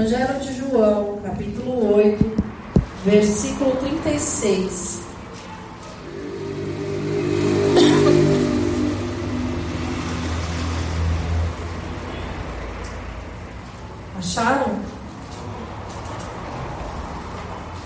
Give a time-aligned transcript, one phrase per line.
[0.00, 2.42] Evangelho de João, capítulo 8,
[3.04, 5.02] versículo 36.
[14.18, 14.80] Acharam?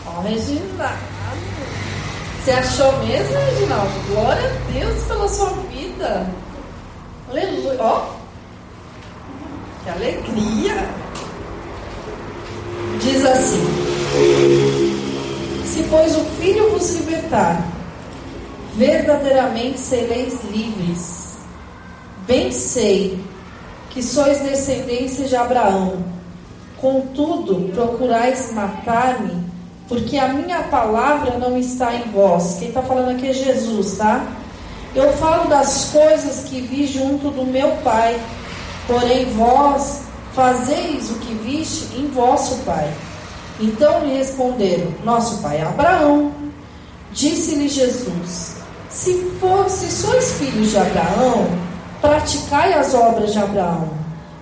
[0.07, 0.97] Ó, Regina.
[2.45, 3.93] Você achou mesmo, Reginaldo?
[4.07, 6.31] Glória a Deus pela sua vida.
[7.29, 7.77] Aleluia.
[7.81, 8.15] Ó.
[9.83, 11.04] Que alegria.
[13.01, 13.67] Diz assim:
[15.65, 17.63] Se, pois, o Filho vos libertar,
[18.77, 21.39] verdadeiramente sereis livres.
[22.27, 23.19] Bem sei
[23.91, 26.05] que sois descendência de Abraão.
[26.81, 29.45] Contudo, procurais matar-me,
[29.89, 32.57] porque a minha palavra não está em vós.
[32.59, 34.27] Quem está falando aqui é Jesus, tá?
[34.95, 38.21] Eu falo das coisas que vi junto do meu Pai,
[38.87, 40.04] porém vós
[40.35, 42.93] fazeis o que viste em vosso Pai.
[43.61, 46.33] Então lhe responderam: Nosso pai Abraão.
[47.13, 48.57] Disse-lhe Jesus:
[48.91, 51.47] Se, for, se sois filhos de Abraão,
[52.01, 53.89] praticai as obras de Abraão.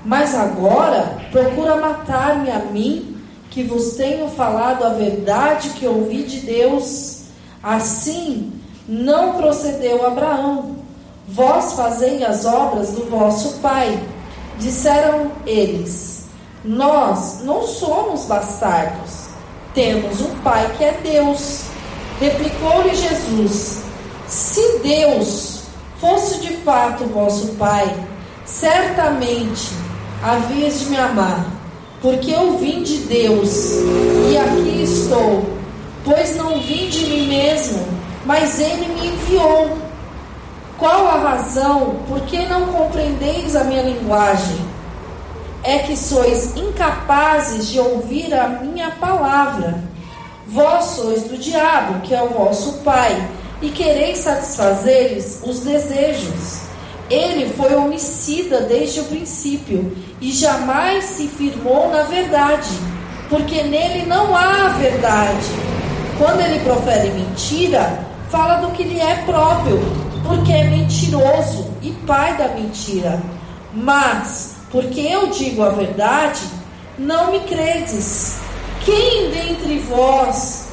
[0.05, 3.17] Mas agora procura matar-me a mim,
[3.51, 7.25] que vos tenho falado a verdade que ouvi de Deus.
[7.63, 8.53] Assim
[8.89, 10.77] não procedeu Abraão.
[11.29, 14.03] Vós fazei as obras do vosso pai.
[14.59, 16.27] Disseram eles:
[16.65, 19.29] Nós não somos bastardos,
[19.75, 21.65] temos um pai que é Deus.
[22.21, 23.83] Replicou-lhe Jesus:
[24.29, 25.63] Se Deus
[26.01, 27.95] fosse de fato vosso pai,
[28.45, 29.71] certamente
[30.23, 31.47] havias de me amar,
[32.01, 33.73] porque eu vim de Deus
[34.31, 35.45] e aqui estou,
[36.05, 37.87] pois não vim de mim mesmo,
[38.27, 39.92] mas ele me enviou.
[40.83, 44.59] Qual a razão por que não compreendeis a minha linguagem?
[45.63, 49.79] É que sois incapazes de ouvir a minha palavra.
[50.45, 53.17] Vós sois do diabo, que é o vosso pai,
[53.63, 56.63] e quereis satisfazer-lhes os desejos.
[57.09, 62.71] Ele foi homicida desde o princípio e jamais se firmou na verdade,
[63.29, 65.47] porque nele não há verdade.
[66.19, 69.81] Quando ele profere mentira, fala do que lhe é próprio,
[70.27, 73.23] porque é mentiroso e pai da mentira.
[73.75, 76.41] Mas, porque eu digo a verdade,
[76.99, 78.39] não me credes.
[78.85, 80.69] Quem dentre vós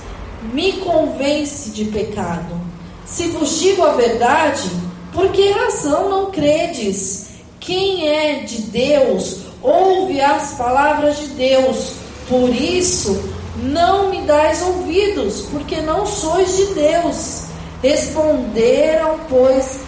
[0.53, 2.59] me convence de pecado?
[3.05, 4.69] Se vos digo a verdade,
[5.11, 7.29] por que razão não credes?
[7.59, 11.93] Quem é de Deus ouve as palavras de Deus.
[12.27, 13.19] Por isso,
[13.63, 17.48] não me dais ouvidos, porque não sois de Deus.
[17.81, 19.79] Responderam, pois,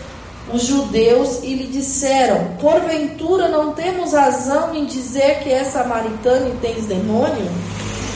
[0.53, 6.57] os judeus e lhe disseram: Porventura não temos razão em dizer que é samaritano e
[6.57, 7.49] tens demônio?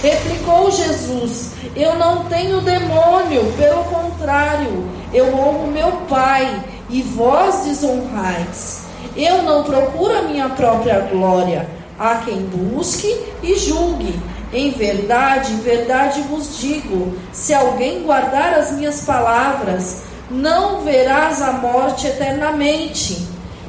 [0.02, 8.86] Replicou Jesus: Eu não tenho demônio, pelo contrário, eu honro meu Pai e vós desonrais.
[9.16, 13.07] Eu não procuro a minha própria glória, há quem busque
[13.42, 14.19] e julgue.
[14.53, 21.53] Em verdade, em verdade vos digo: se alguém guardar as minhas palavras, não verás a
[21.53, 23.28] morte eternamente.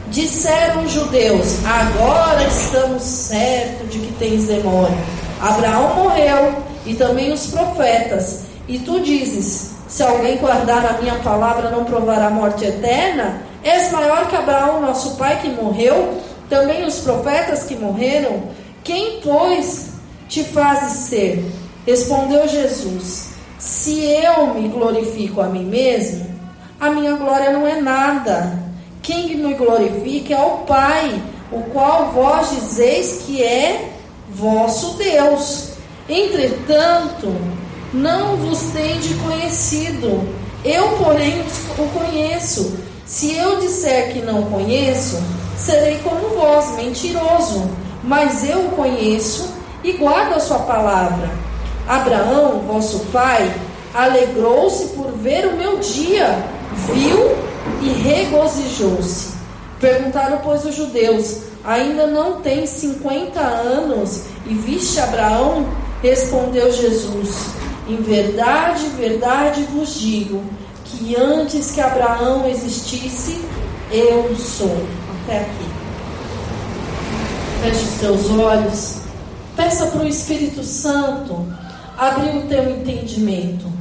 [0.09, 4.99] Disseram os judeus: Agora estamos certos de que tens demônio.
[5.41, 6.55] Abraão morreu
[6.85, 8.45] e também os profetas.
[8.69, 13.43] E tu dizes: Se alguém guardar a minha palavra, não provará a morte eterna?
[13.65, 16.21] És maior que Abraão, nosso pai, que morreu?
[16.49, 18.45] Também os profetas que morreram?
[18.85, 19.96] Quem, pois,
[20.29, 21.45] te fazes ser?
[21.87, 23.29] Respondeu Jesus:
[23.59, 26.27] Se eu me glorifico a mim mesmo,
[26.81, 28.59] a minha glória não é nada.
[29.03, 31.23] Quem me glorifica é o Pai,
[31.53, 33.93] o qual vós dizeis que é
[34.31, 35.71] vosso Deus.
[36.09, 37.33] Entretanto,
[37.95, 40.29] não vos tende conhecido.
[40.65, 41.41] Eu, porém,
[41.79, 42.77] o conheço.
[43.07, 45.23] Se eu disser que não conheço,
[45.57, 47.71] serei como vós, mentiroso.
[48.03, 49.56] Mas eu o conheço
[49.87, 51.31] e guardo a sua palavra.
[51.87, 53.55] Abraão, vosso pai,
[53.95, 56.45] alegrou-se por ver o meu dia,
[56.93, 57.37] viu
[57.81, 59.37] e regozijou-se.
[59.81, 65.65] Perguntaram, pois, os judeus: Ainda não tem cinquenta anos e viste Abraão?
[66.03, 67.47] Respondeu Jesus:
[67.89, 70.43] Em verdade, verdade vos digo
[70.85, 73.41] que antes que Abraão existisse,
[73.93, 74.77] eu sou.
[75.23, 75.67] Até aqui.
[77.63, 79.06] Feche os teus olhos.
[79.57, 81.47] Peça para o Espírito Santo
[81.97, 83.73] abrir o teu entendimento.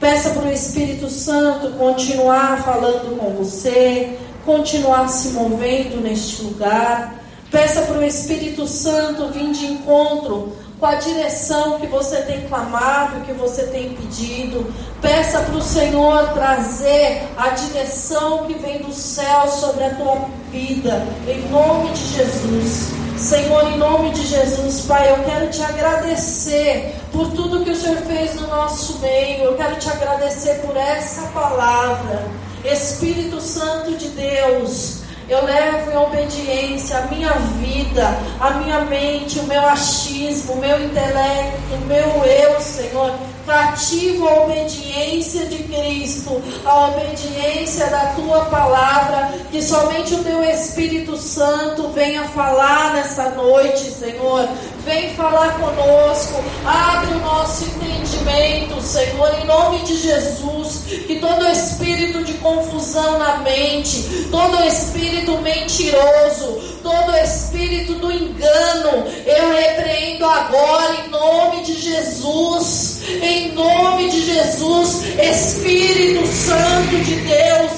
[0.00, 7.14] Peça para o Espírito Santo continuar falando com você, continuar se movendo neste lugar.
[7.52, 13.20] Peça para o Espírito Santo vir de encontro com a direção que você tem clamado,
[13.20, 14.66] que você tem pedido.
[15.00, 21.06] Peça para o Senhor trazer a direção que vem do céu sobre a tua vida,
[21.28, 22.88] em nome de Jesus.
[23.16, 27.98] Senhor, em nome de Jesus, Pai, eu quero te agradecer por tudo que o Senhor
[27.98, 29.44] fez no nosso meio.
[29.44, 32.26] Eu quero te agradecer por essa palavra.
[32.64, 39.44] Espírito Santo de Deus, eu levo em obediência a minha vida, a minha mente, o
[39.44, 43.14] meu achismo, o meu intelecto, o meu eu, Senhor.
[43.46, 51.16] Cativo a obediência de Cristo, a obediência da tua palavra, que somente o teu Espírito
[51.16, 54.48] Santo venha falar nessa noite, Senhor.
[54.84, 60.82] Vem falar conosco, abre o nosso entendimento, Senhor, em nome de Jesus.
[61.06, 69.52] Que todo espírito de confusão na mente, todo espírito mentiroso, todo espírito do engano, eu
[69.54, 73.02] repreendo agora em nome de Jesus.
[73.22, 77.72] Em nome de Jesus, Espírito Santo de Deus,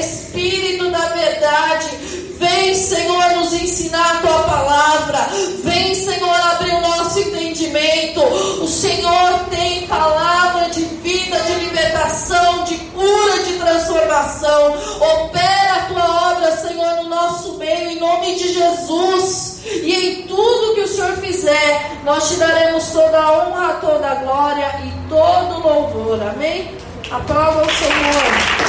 [0.00, 1.88] Espírito da verdade,
[2.38, 5.28] vem, Senhor, nos ensinar a tua palavra.
[5.64, 8.20] Vem, Senhor, abrir o nosso entendimento.
[8.62, 14.76] O Senhor tem palavra de vida, de libertação, de cura, de transformação.
[15.00, 19.58] Opera a tua obra, Senhor, no nosso meio, em nome de Jesus.
[19.64, 24.14] E em tudo que o Senhor fizer, nós te daremos toda a honra, toda a
[24.14, 26.22] glória e todo o louvor.
[26.22, 26.76] Amém?
[27.10, 28.68] Aprova o Senhor.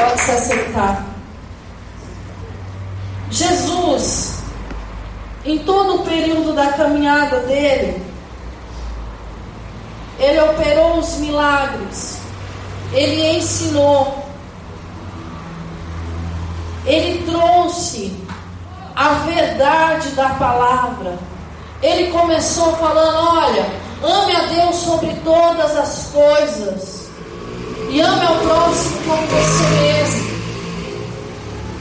[0.00, 1.04] Pode se aceitar.
[3.30, 4.38] Jesus,
[5.44, 8.02] em todo o período da caminhada dele,
[10.18, 12.18] ele operou os milagres,
[12.94, 14.24] ele ensinou,
[16.86, 18.16] ele trouxe
[18.96, 21.18] a verdade da palavra.
[21.82, 23.66] Ele começou falando: olha,
[24.02, 26.99] ame a Deus sobre todas as coisas
[27.90, 30.40] e ame ao próximo como você mesmo.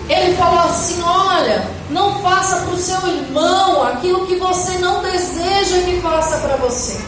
[0.10, 5.84] Ele falou assim: olha, não faça para o seu irmão aquilo que você não deseja
[5.86, 7.00] que faça para você.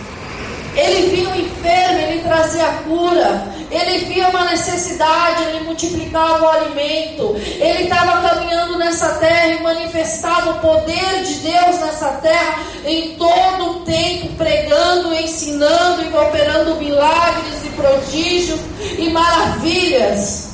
[0.75, 3.43] Ele via o enfermo, ele trazia cura.
[3.69, 7.35] Ele via uma necessidade, ele multiplicava o alimento.
[7.37, 13.71] Ele estava caminhando nessa terra e manifestava o poder de Deus nessa terra em todo
[13.71, 18.59] o tempo, pregando, ensinando e operando milagres e prodígios
[18.97, 20.51] e maravilhas.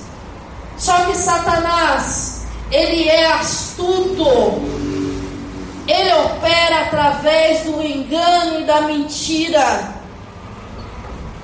[0.78, 4.62] Só que Satanás, ele é astuto.
[5.88, 9.97] Ele opera através do engano e da mentira.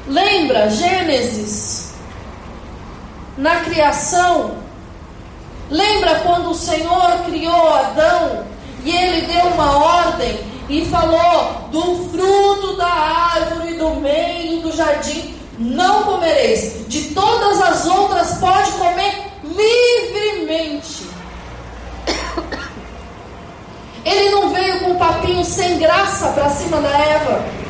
[0.07, 1.93] Lembra Gênesis?
[3.37, 4.57] Na criação,
[5.69, 8.45] lembra quando o Senhor criou Adão
[8.83, 10.39] e ele deu uma ordem
[10.69, 17.85] e falou: do fruto da árvore do meio do jardim não comereis, de todas as
[17.85, 21.03] outras pode comer livremente.
[24.03, 27.62] Ele não veio com papinho sem graça para cima da Eva.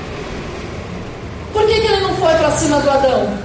[1.53, 3.38] Por que, que ele não foi para cima do Adão?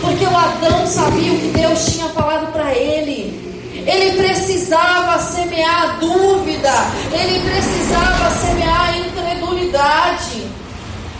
[0.00, 3.44] Porque o Adão sabia o que Deus tinha falado para ele.
[3.86, 6.72] Ele precisava semear dúvida,
[7.12, 10.46] ele precisava semear incredulidade.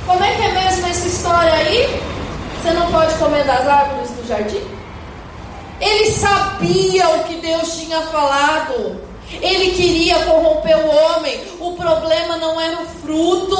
[0.07, 2.01] Como é que é mesmo essa história aí?
[2.63, 4.63] Você não pode comer das árvores do jardim?
[5.81, 9.06] Ele sabia o que Deus tinha falado.
[9.41, 11.41] Ele queria corromper o homem.
[11.61, 13.57] O problema não era o fruto,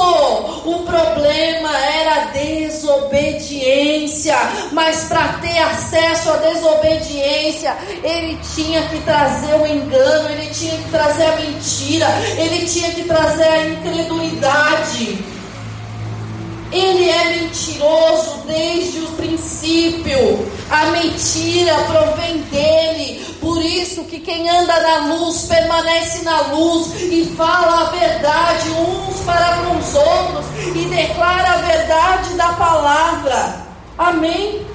[0.65, 4.37] o problema era a desobediência.
[4.71, 10.89] Mas para ter acesso à desobediência, ele tinha que trazer o engano, ele tinha que
[10.89, 12.07] trazer a mentira,
[12.37, 15.36] ele tinha que trazer a incredulidade.
[16.71, 20.51] Ele é mentiroso desde o princípio.
[20.69, 23.25] A mentira provém dele.
[23.39, 29.21] Por isso que quem anda na luz permanece na luz e fala a verdade uns
[29.21, 30.45] para com os outros
[30.75, 33.67] e declara a verdade da palavra.
[33.97, 34.65] Amém?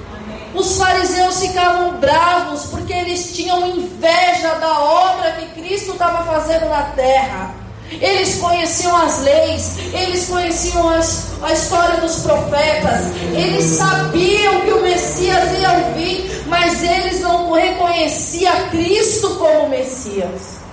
[0.55, 6.83] Os fariseus ficavam bravos porque eles tinham inveja da obra que Cristo estava fazendo na
[6.95, 7.62] terra.
[8.01, 14.81] Eles conheciam as leis, eles conheciam as, a história dos profetas, eles sabiam que o
[14.81, 20.63] Messias ia vir, mas eles não reconheciam Cristo como Messias.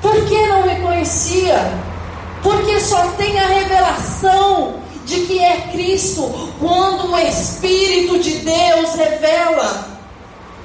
[0.00, 1.58] Por que não reconhecia?
[2.42, 9.87] Porque só tem a revelação de que é Cristo quando o Espírito de Deus revela.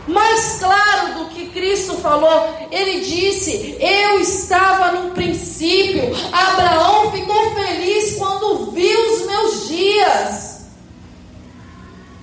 [0.08, 2.54] Mais claro do que Cristo falou.
[2.72, 6.12] Ele disse: Eu estava no princípio.
[6.32, 10.54] Abraão ficou feliz quando viu os meus dias.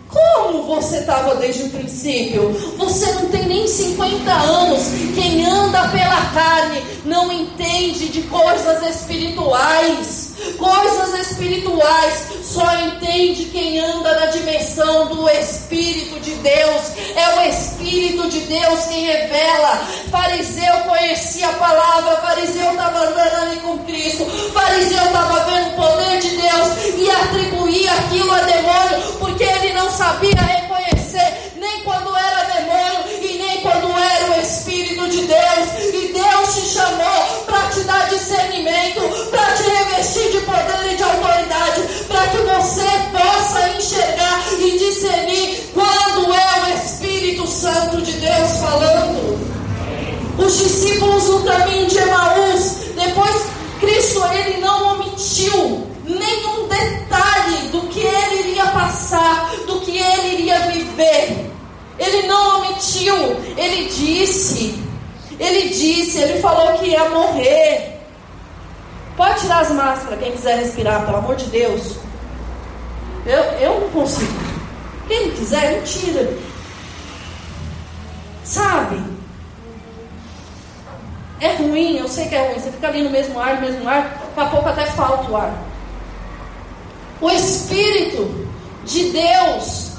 [0.08, 2.50] Como você estava desde o princípio?
[2.76, 4.88] Você não tem nem 50 anos.
[5.14, 10.29] Quem anda pela carne não entende de coisas espirituais.
[10.58, 16.82] Coisas espirituais só entende quem anda na dimensão do Espírito de Deus.
[17.14, 19.80] É o Espírito de Deus quem revela.
[20.10, 26.20] Fariseu conhecia a palavra, fariseu estava andando ali com Cristo, fariseu estava vendo o poder
[26.20, 26.68] de Deus
[26.98, 33.38] e atribuía aquilo a demônio, porque ele não sabia reconhecer nem quando era demônio e
[33.38, 35.68] nem quando era o Espírito de Deus.
[35.92, 39.69] E Deus te chamou para te dar discernimento, para te
[41.10, 48.50] autoridade, para que você possa enxergar e discernir quando é o Espírito Santo de Deus
[48.60, 49.50] falando.
[50.38, 53.42] Os discípulos no caminho de Emaús, depois
[53.80, 60.58] Cristo ele não omitiu nenhum detalhe do que ele iria passar, do que ele iria
[60.70, 61.50] viver.
[61.98, 63.14] Ele não omitiu,
[63.56, 64.82] ele disse,
[65.38, 67.99] ele disse, ele falou que ia morrer.
[69.20, 71.96] Pode tirar as máscaras, quem quiser respirar, pelo amor de Deus.
[73.26, 74.32] Eu, eu não consigo.
[75.06, 76.38] Quem quiser, não tira.
[78.42, 78.98] Sabe?
[81.38, 82.58] É ruim, eu sei que é ruim.
[82.58, 85.36] Você fica ali no mesmo ar, no mesmo ar, daqui a pouco até falta o
[85.36, 85.52] ar.
[87.20, 88.48] O Espírito
[88.86, 89.89] de Deus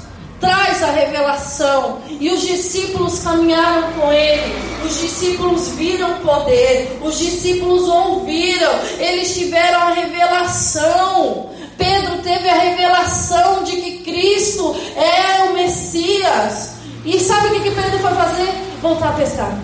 [0.42, 2.00] traz a revelação.
[2.10, 4.52] E os discípulos caminharam com ele.
[4.84, 6.98] Os discípulos viram poder.
[7.00, 8.72] Os discípulos ouviram.
[8.98, 11.50] Eles tiveram a revelação.
[11.78, 16.74] Pedro teve a revelação de que Cristo é o Messias.
[17.04, 18.52] E sabe o que, Pedro foi fazer?
[18.82, 19.58] Voltar a pescar.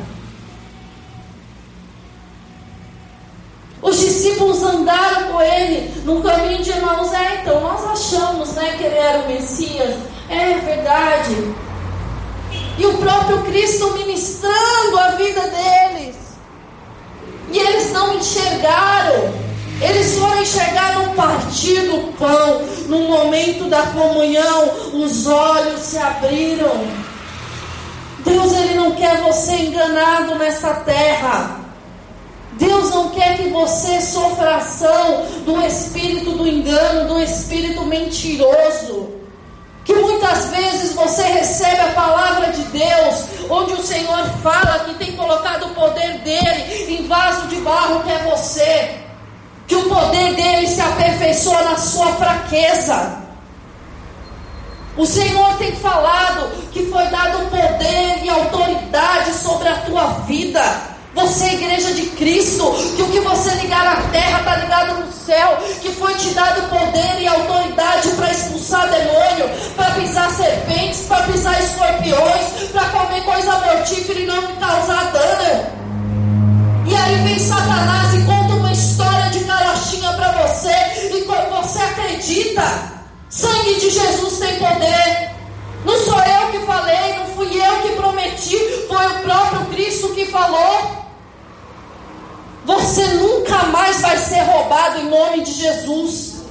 [3.80, 7.12] Os discípulos andaram com ele no caminho de Emaús.
[7.12, 9.94] É, então nós achamos né, que ele era o Messias.
[10.30, 11.54] É verdade.
[12.78, 16.16] E o próprio Cristo ministrando a vida deles.
[17.50, 19.48] E eles não enxergaram.
[19.80, 26.84] Eles foram enxergar no partir do pão, no momento da comunhão, os olhos se abriram.
[28.24, 31.60] Deus ele não quer você enganado nessa terra.
[32.54, 39.07] Deus não quer que você sofra ação do espírito do engano, do espírito mentiroso.
[39.88, 45.16] Que muitas vezes você recebe a palavra de Deus, onde o Senhor fala que tem
[45.16, 48.98] colocado o poder dele em vaso de barro que é você.
[49.66, 53.16] Que o poder dele se aperfeiçoa na sua fraqueza.
[54.94, 60.97] O Senhor tem falado que foi dado poder e autoridade sobre a tua vida.
[61.18, 65.12] Você é igreja de Cristo, que o que você ligar na terra está ligado no
[65.12, 71.24] céu, que foi te dado poder e autoridade para expulsar demônio, para pisar serpentes, para
[71.24, 75.66] pisar escorpiões, para comer coisa mortífera e não causar dano.
[76.86, 80.70] E aí vem Satanás e conta uma história de carochinha para você,
[81.14, 82.62] e você acredita,
[83.28, 85.30] sangue de Jesus tem poder.
[85.84, 88.56] Não sou eu que falei, não fui eu que prometi,
[88.86, 91.07] foi o próprio Cristo que falou.
[92.68, 96.42] Você nunca mais vai ser roubado em nome de Jesus.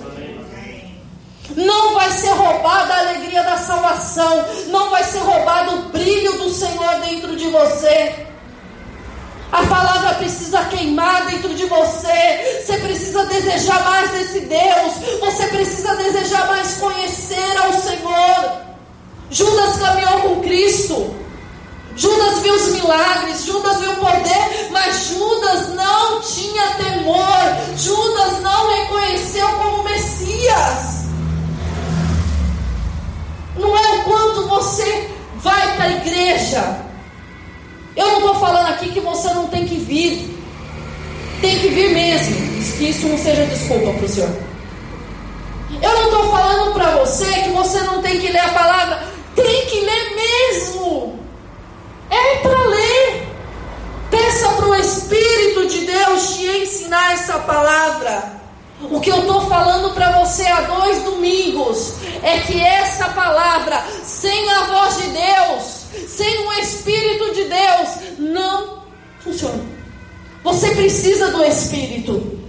[1.56, 4.44] Não vai ser roubada a alegria da salvação.
[4.70, 8.16] Não vai ser roubado o brilho do Senhor dentro de você.
[9.52, 12.64] A palavra precisa queimar dentro de você.
[12.66, 14.94] Você precisa desejar mais desse Deus.
[15.20, 18.58] Você precisa desejar mais conhecer ao Senhor.
[19.30, 21.27] Judas caminhou com Cristo.
[21.98, 28.70] Judas viu os milagres, Judas viu o poder, mas Judas não tinha temor, Judas não
[28.70, 31.08] reconheceu como Messias.
[33.58, 36.78] Não é o quanto você vai para a igreja.
[37.96, 40.38] Eu não estou falando aqui que você não tem que vir.
[41.42, 42.36] Tem que vir mesmo.
[42.78, 44.38] Que isso não seja desculpa para o Senhor.
[45.82, 49.02] Eu não estou falando para você que você não tem que ler a palavra.
[49.36, 51.27] Tem que ler mesmo.
[52.10, 53.28] É para ler.
[54.10, 58.38] Peça para o Espírito de Deus te ensinar essa palavra.
[58.82, 64.50] O que eu estou falando para você há dois domingos é que essa palavra, sem
[64.52, 68.84] a voz de Deus, sem o Espírito de Deus, não
[69.20, 69.66] funciona.
[70.44, 72.47] Você precisa do Espírito.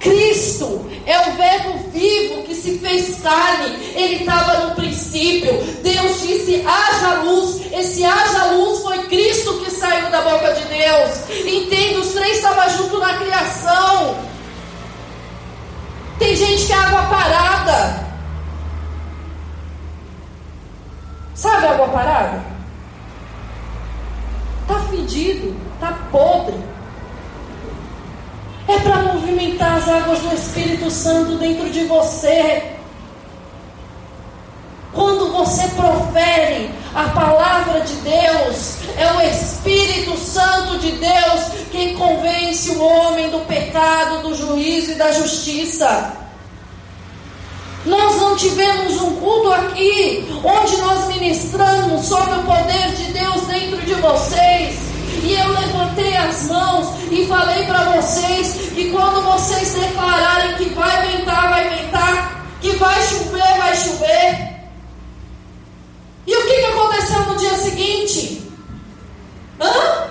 [0.00, 3.76] Cristo é o Verbo vivo que se fez carne.
[3.94, 5.52] Ele estava no princípio.
[5.82, 7.58] Deus disse: haja luz
[7.98, 11.30] se haja luz, foi Cristo que saiu da boca de Deus.
[11.46, 11.96] Entende?
[11.96, 14.16] Os três estavam juntos na criação.
[16.18, 18.08] Tem gente que é água parada.
[21.34, 22.44] Sabe água parada?
[24.66, 26.67] Tá fedido, tá podre.
[28.68, 32.62] É para movimentar as águas do Espírito Santo dentro de você.
[34.92, 42.70] Quando você profere a palavra de Deus, é o Espírito Santo de Deus quem convence
[42.70, 46.12] o homem do pecado, do juízo e da justiça.
[47.86, 53.80] Nós não tivemos um culto aqui onde nós ministramos sobre o poder de Deus dentro
[53.82, 54.87] de vocês.
[55.28, 61.06] E eu levantei as mãos e falei para vocês que quando vocês declararem que vai
[61.06, 64.48] ventar, vai ventar, que vai chover, vai chover.
[66.26, 68.50] E o que, que aconteceu no dia seguinte?
[69.60, 70.08] Hã?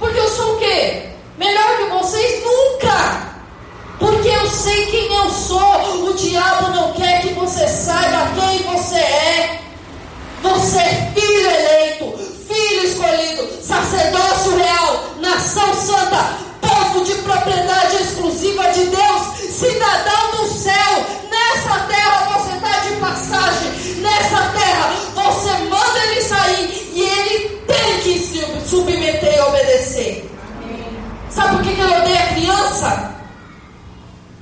[0.00, 1.10] Porque eu sou o quê?
[1.36, 2.44] Melhor que vocês?
[2.44, 3.38] Nunca!
[4.00, 6.08] Porque eu sei quem eu sou.
[6.08, 9.60] O diabo não quer que você saiba quem você é.
[10.42, 12.27] Você é filho eleito,
[12.58, 21.06] filho escolhido, sacerdócio real, nação santa, povo de propriedade exclusiva de Deus, cidadão do céu.
[21.30, 23.70] Nessa terra você está de passagem.
[24.00, 30.30] Nessa terra você manda ele sair e ele tem que se submeter e obedecer.
[31.30, 33.14] Sabe por que, que ela odeia criança?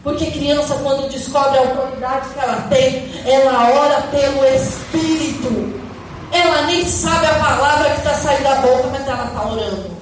[0.03, 5.86] Porque criança, quando descobre a autoridade que ela tem, ela ora pelo Espírito.
[6.33, 9.97] Ela nem sabe a palavra que está saindo da boca, mas ela está orando.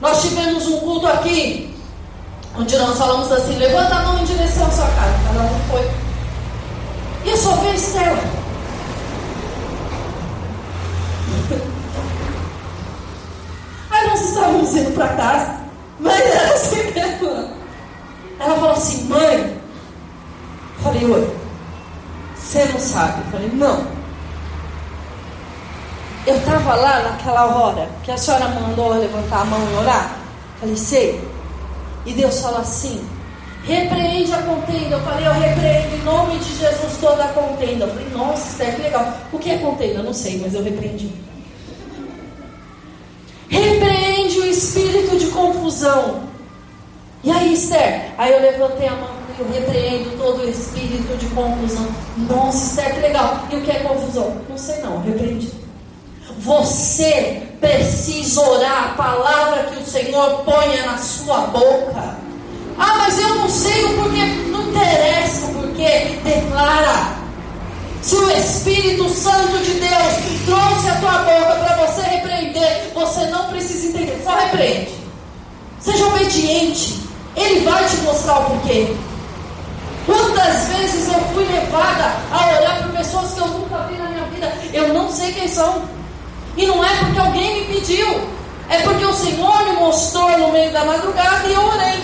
[0.00, 1.74] Nós tivemos um culto aqui,
[2.58, 5.14] onde nós falamos assim: levanta a mão em direção à sua casa.
[5.26, 5.90] Cada um foi.
[7.24, 8.18] E eu só vi a Estela.
[13.90, 15.60] Aí nós estávamos indo para casa,
[16.00, 17.48] mas era assim mesmo.
[18.40, 19.60] Ela falou assim: mãe.
[20.76, 21.43] Eu falei: oi.
[22.44, 23.22] Você não sabe?
[23.22, 23.86] Eu falei: não.
[26.26, 30.16] Eu estava lá naquela hora que a senhora mandou levantar a mão e orar.
[30.60, 31.20] Falei, sei.
[32.06, 33.06] E Deus falou assim:
[33.64, 34.96] repreende a contenda.
[34.96, 37.86] Eu falei, eu repreendo em nome de Jesus toda a contenda.
[37.86, 39.14] Eu falei, nossa, Esther, que legal.
[39.32, 39.94] O que é contenda?
[39.94, 41.12] Eu não sei, mas eu repreendi.
[43.48, 46.24] Repreende o espírito de confusão.
[47.22, 48.12] E aí, Esther?
[48.18, 51.86] Aí eu levantei a mão eu repreendo todo espírito de confusão.
[52.16, 53.46] Nossa, Esther, que legal.
[53.50, 54.36] E o que é confusão?
[54.48, 55.52] Não sei não, repreendi.
[56.38, 62.16] Você precisa orar a palavra que o Senhor ponha na sua boca.
[62.78, 64.24] Ah, mas eu não sei o porquê.
[64.50, 66.18] Não interessa o porquê.
[66.22, 67.14] Declara.
[68.02, 73.46] Se o Espírito Santo de Deus trouxe a tua boca para você repreender, você não
[73.46, 74.20] precisa entender.
[74.22, 74.92] Só repreende.
[75.80, 77.00] Seja obediente.
[77.36, 78.94] Ele vai te mostrar o porquê.
[80.06, 84.24] Quantas vezes eu fui levada a orar por pessoas que eu nunca vi na minha
[84.26, 84.52] vida?
[84.72, 85.82] Eu não sei quem são.
[86.56, 88.28] E não é porque alguém me pediu,
[88.68, 92.02] é porque o Senhor me mostrou no meio da madrugada e eu orei.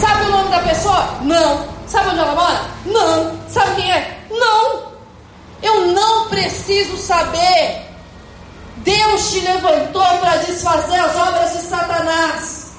[0.00, 1.18] Sabe o nome da pessoa?
[1.22, 1.64] Não.
[1.86, 2.60] Sabe onde ela mora?
[2.86, 3.38] Não.
[3.48, 4.18] Sabe quem é?
[4.30, 4.82] Não.
[5.62, 7.86] Eu não preciso saber.
[8.76, 12.69] Deus te levantou para desfazer as obras de Satanás.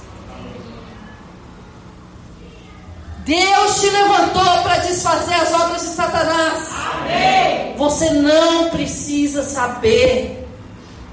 [3.32, 6.67] Deus te levantou para desfazer as obras de Satanás.
[6.96, 7.76] Amém.
[7.78, 10.46] Você não precisa saber.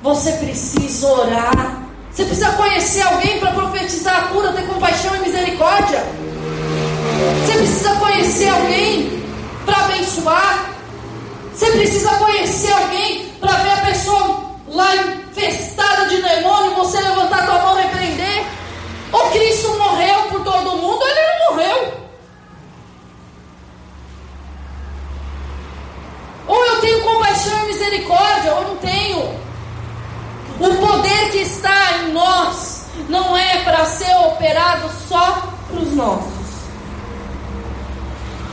[0.02, 1.82] Você precisa orar.
[2.10, 6.04] Você precisa conhecer alguém para profetizar a cura, ter compaixão e misericórdia.
[7.46, 9.22] Você precisa conhecer alguém
[9.64, 10.70] para abençoar.
[11.54, 17.46] Você precisa conhecer alguém para ver a pessoa lá infestada de demônio, você levantar a
[17.46, 18.44] tua mão e repreender.
[19.12, 22.07] O Cristo morreu por todo mundo, ele não morreu.
[26.48, 29.38] Ou eu tenho compaixão e misericórdia, ou não tenho.
[30.58, 36.48] O poder que está em nós não é para ser operado só para os nossos.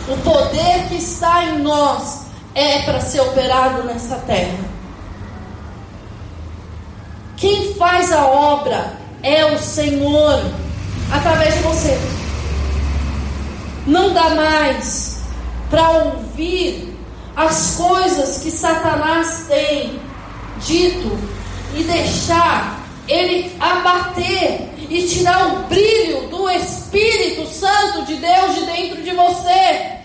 [0.08, 4.60] O poder que está em nós é para ser operado nessa terra.
[7.38, 10.44] Quem faz a obra é o Senhor
[11.12, 12.00] através de você.
[13.88, 15.22] Não dá mais
[15.70, 16.85] para ouvir
[17.36, 20.00] as coisas que Satanás tem
[20.60, 21.18] dito
[21.76, 29.04] e deixar ele abater e tirar o brilho do Espírito Santo de Deus de dentro
[29.04, 29.96] de você.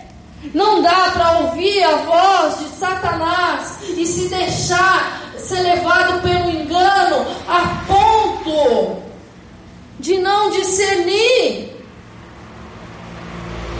[0.53, 7.25] Não dá para ouvir a voz de Satanás e se deixar ser levado pelo engano
[7.47, 9.01] a ponto
[9.99, 11.71] de não discernir.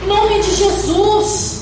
[0.04, 1.61] Em nome de Jesus.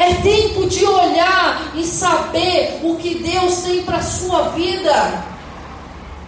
[0.00, 5.22] É tempo de olhar e saber o que Deus tem para a sua vida.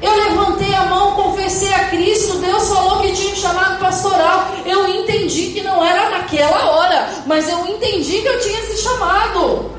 [0.03, 4.49] Eu levantei a mão, confessei a Cristo, Deus falou que tinha um chamado pastoral.
[4.67, 9.71] Eu entendi que não era naquela hora, mas eu entendi que eu tinha esse chamado.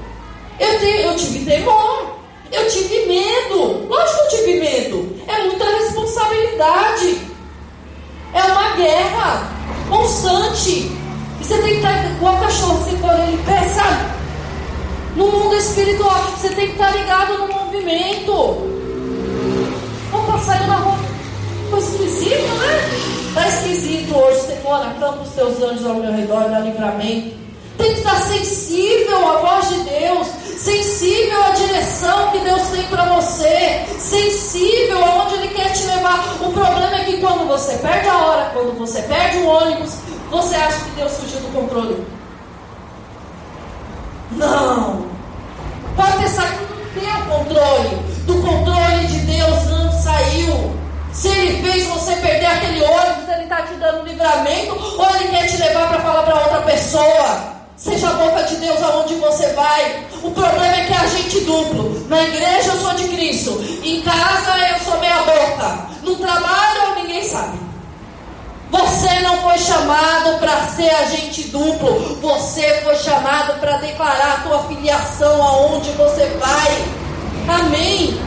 [0.60, 2.16] Eu, te, eu tive temor,
[2.52, 3.88] eu tive medo.
[3.88, 5.20] Lógico que eu tive medo.
[5.28, 7.22] É muita responsabilidade.
[8.34, 9.52] É uma guerra
[9.88, 11.03] constante.
[11.44, 14.14] Você tem que estar igual cachorro, você pôr em pé, sabe?
[15.18, 18.32] No mundo espiritual, você tem que estar ligado no movimento.
[20.10, 20.98] Vamos passar na rua.
[21.66, 23.28] Ficou esquisito, né?
[23.28, 24.54] Está esquisito hoje.
[24.64, 27.36] Na cama, os teus anjos ao meu redor, dá livramento.
[27.78, 30.28] Tem que estar sensível à voz de Deus,
[30.58, 36.38] sensível à direção que Deus tem para você, sensível aonde Ele quer te levar.
[36.42, 39.92] O problema é que quando você perde a hora, quando você perde o ônibus,
[40.34, 42.08] você acha que Deus fugiu do controle.
[44.32, 45.06] Não!
[45.96, 47.90] Pode ter saído do teu controle,
[48.26, 50.74] do controle de Deus não saiu.
[51.14, 55.48] Se ele fez você perder aquele ônibus, ele está te dando livramento, ou ele quer
[55.48, 57.54] te levar para falar para outra pessoa.
[57.78, 60.08] Seja a boca de Deus aonde você vai.
[60.24, 62.08] O problema é que é agente duplo.
[62.08, 63.64] Na igreja eu sou de Cristo.
[63.84, 65.88] Em casa eu sou meia boca.
[66.02, 67.63] No trabalho ninguém sabe.
[68.74, 72.18] Você não foi chamado para ser agente duplo.
[72.20, 76.84] Você foi chamado para declarar a tua filiação aonde você vai.
[77.56, 78.20] Amém.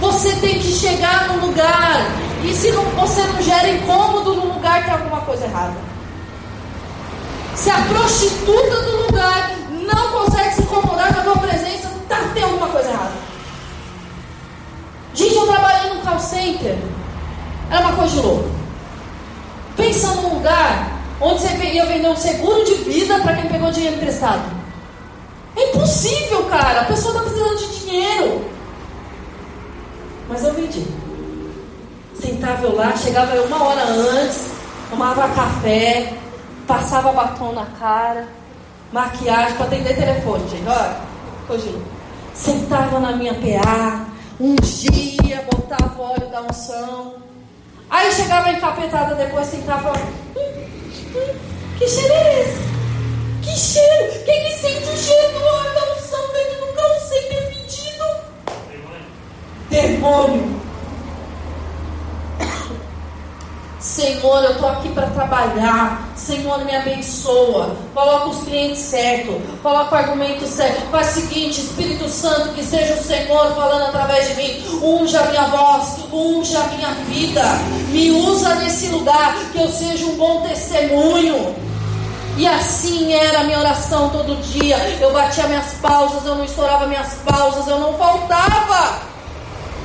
[0.00, 2.10] Você tem que chegar no lugar.
[2.42, 5.76] E se não, você não gera incômodo no lugar, tem alguma coisa errada.
[7.54, 12.42] Se a prostituta do lugar não consegue se incomodar com a tua presença, tá, tem
[12.42, 13.12] alguma coisa errada.
[15.14, 16.76] Gente, eu trabalhei num call center.
[17.70, 18.63] Era uma coisa de louco.
[19.76, 23.96] Pensa num lugar onde você ia vender um seguro de vida para quem pegou dinheiro
[23.96, 24.42] emprestado.
[25.56, 26.82] É impossível, cara.
[26.82, 28.44] A pessoa está precisando de dinheiro.
[30.28, 30.84] Mas eu vendi.
[32.14, 34.52] Sentava eu lá, chegava eu uma hora antes,
[34.88, 36.14] tomava café,
[36.66, 38.28] passava batom na cara,
[38.92, 40.66] maquiagem para atender telefone, gente.
[40.66, 40.96] Olha,
[41.48, 41.76] hoje
[42.32, 44.06] sentava na minha PA,
[44.40, 47.23] ungia, botava óleo da unção.
[47.90, 51.34] Aí chegava encapetada depois, sentava hum, hum,
[51.78, 52.58] que cheiro é esse?
[53.42, 54.24] Que cheiro?
[54.24, 58.04] Quem que sente o cheiro do óleo da unção dentro do calceiro fedido?
[59.70, 60.63] Demônio.
[63.84, 66.08] Senhor, eu estou aqui para trabalhar.
[66.16, 67.76] Senhor, me abençoa.
[67.92, 69.34] Coloca os clientes certos.
[69.62, 70.90] Coloca o argumento certo.
[70.90, 74.64] Faz o seguinte, Espírito Santo, que seja o Senhor falando através de mim.
[74.82, 77.42] Unja a minha voz, unja a minha vida.
[77.90, 81.54] Me usa nesse lugar, que eu seja um bom testemunho.
[82.38, 84.78] E assim era a minha oração todo dia.
[84.98, 89.12] Eu batia minhas pausas, eu não estourava minhas pausas, eu não faltava.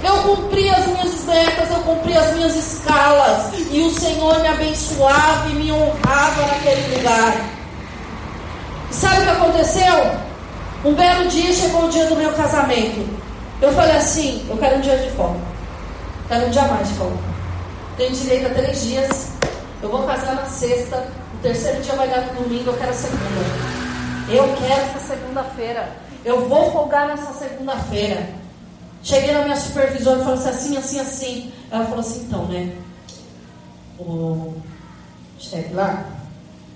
[0.01, 3.18] Eu cumpri as minhas metas, eu cumpri as minhas escalas.
[3.71, 7.35] E o Senhor me abençoava e me honrava naquele lugar.
[8.89, 10.11] E sabe o que aconteceu?
[10.83, 13.07] Um belo dia chegou o dia do meu casamento.
[13.61, 15.39] Eu falei assim: eu quero um dia de folga.
[16.27, 17.17] Quero um dia mais de folga.
[17.97, 19.31] Tenho direito a três dias.
[19.81, 21.07] Eu vou casar na sexta.
[21.33, 22.69] O terceiro dia vai dar no domingo.
[22.69, 23.79] Eu quero a segunda.
[24.29, 25.89] Eu quero essa segunda-feira.
[26.23, 28.29] Eu vou folgar nessa segunda-feira.
[29.03, 31.53] Cheguei na minha supervisora e falei assim, assim, assim, assim.
[31.71, 32.71] Ela falou assim, então, né?
[33.99, 34.55] O
[35.37, 36.05] chefe lá,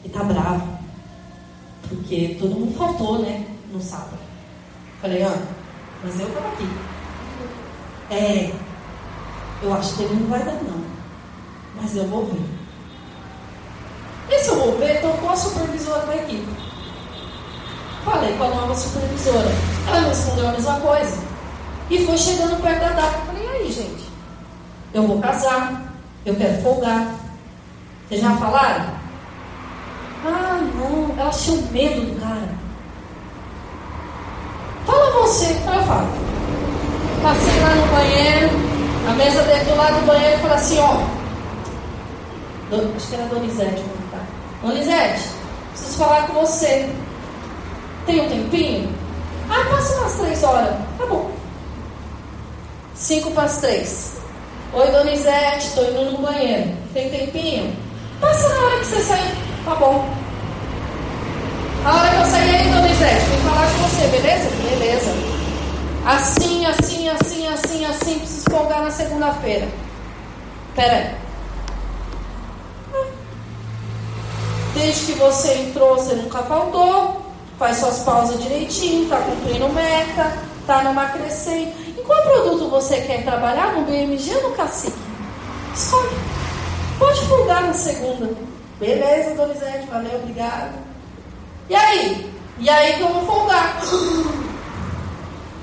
[0.04, 0.78] ele tá bravo.
[1.88, 3.46] Porque todo mundo faltou, né?
[3.72, 4.20] No sábado.
[5.02, 5.32] Falei, ó,
[6.04, 6.68] mas eu tava aqui.
[8.10, 8.54] É,
[9.62, 10.84] eu acho que ele não vai dar não.
[11.76, 12.42] Mas eu vou ver.
[14.30, 16.48] E se eu vou ver, estou com a supervisora da equipe.
[18.04, 19.50] Falei com a nova supervisora.
[19.88, 21.18] Ela me respondeu a mesma coisa.
[21.90, 23.26] E foi chegando perto da data.
[23.26, 24.04] Falei, e aí, gente?
[24.94, 25.83] Eu vou casar,
[26.26, 27.08] eu quero folgar.
[28.08, 28.86] Vocês já falaram?
[30.26, 32.50] Ah, não, ela tinha medo do cara.
[34.86, 36.08] Fala você, então eu falo.
[37.22, 38.50] Passei lá no banheiro,
[39.10, 41.24] a mesa dele do lado do banheiro e falei assim, ó.
[42.96, 44.20] Acho que era Donizete, tá?
[44.62, 45.30] Donizete,
[45.72, 46.90] preciso falar com você.
[48.06, 48.94] Tem um tempinho?
[49.50, 50.76] Ah, passa umas três horas.
[50.98, 51.32] Tá bom.
[52.96, 54.13] 5 para as 3.
[54.76, 56.76] Oi, Donizete, estou indo no banheiro.
[56.96, 57.76] Tem tempinho?
[58.20, 59.36] Passa na hora que você sair.
[59.64, 60.10] Tá bom.
[61.86, 64.50] A hora que eu sair aí, Donizete, vim falar com você, beleza?
[64.68, 65.12] Beleza.
[66.08, 69.68] Assim, assim, assim, assim, assim, preciso folgar na segunda-feira.
[70.76, 71.16] Pera aí.
[74.74, 77.22] Desde que você entrou, você nunca faltou.
[77.60, 81.94] Faz suas pausas direitinho, tá cumprindo meta, tá numa crescente.
[82.04, 82.43] Produto
[82.74, 83.74] você quer trabalhar?
[83.74, 84.98] No BMG ou no Cacique?
[85.76, 86.10] Escolhe.
[86.98, 88.32] Pode folgar na segunda.
[88.80, 90.74] Beleza, Donizete, valeu, obrigado.
[91.70, 92.34] E aí?
[92.58, 93.80] E aí vou folgar?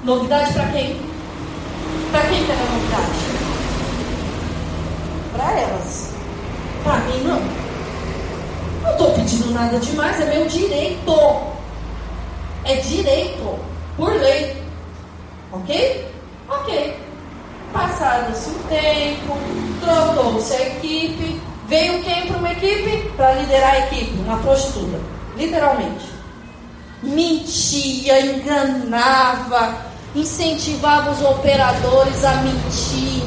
[0.04, 1.00] Novidade para quem?
[2.12, 3.18] Para quem que é novidade?
[5.36, 6.10] Para elas.
[6.84, 7.40] Para mim não.
[8.82, 11.12] Não estou pedindo nada demais, é meu direito.
[12.64, 13.58] É direito,
[13.96, 14.62] por lei.
[15.52, 16.09] Ok?
[16.50, 16.98] Ok.
[17.72, 19.38] Passado-se um tempo,
[19.80, 23.08] trocou-se a equipe, veio quem para uma equipe?
[23.16, 25.00] Para liderar a equipe, uma prostituta.
[25.36, 26.06] Literalmente.
[27.02, 29.76] Mentia, enganava,
[30.14, 33.22] incentivava os operadores a mentir.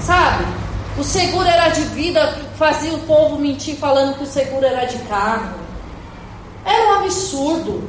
[0.00, 0.44] Sabe?
[0.96, 4.98] O seguro era de vida, fazia o povo mentir falando que o seguro era de
[5.00, 5.58] carro.
[6.64, 7.84] Era um absurdo.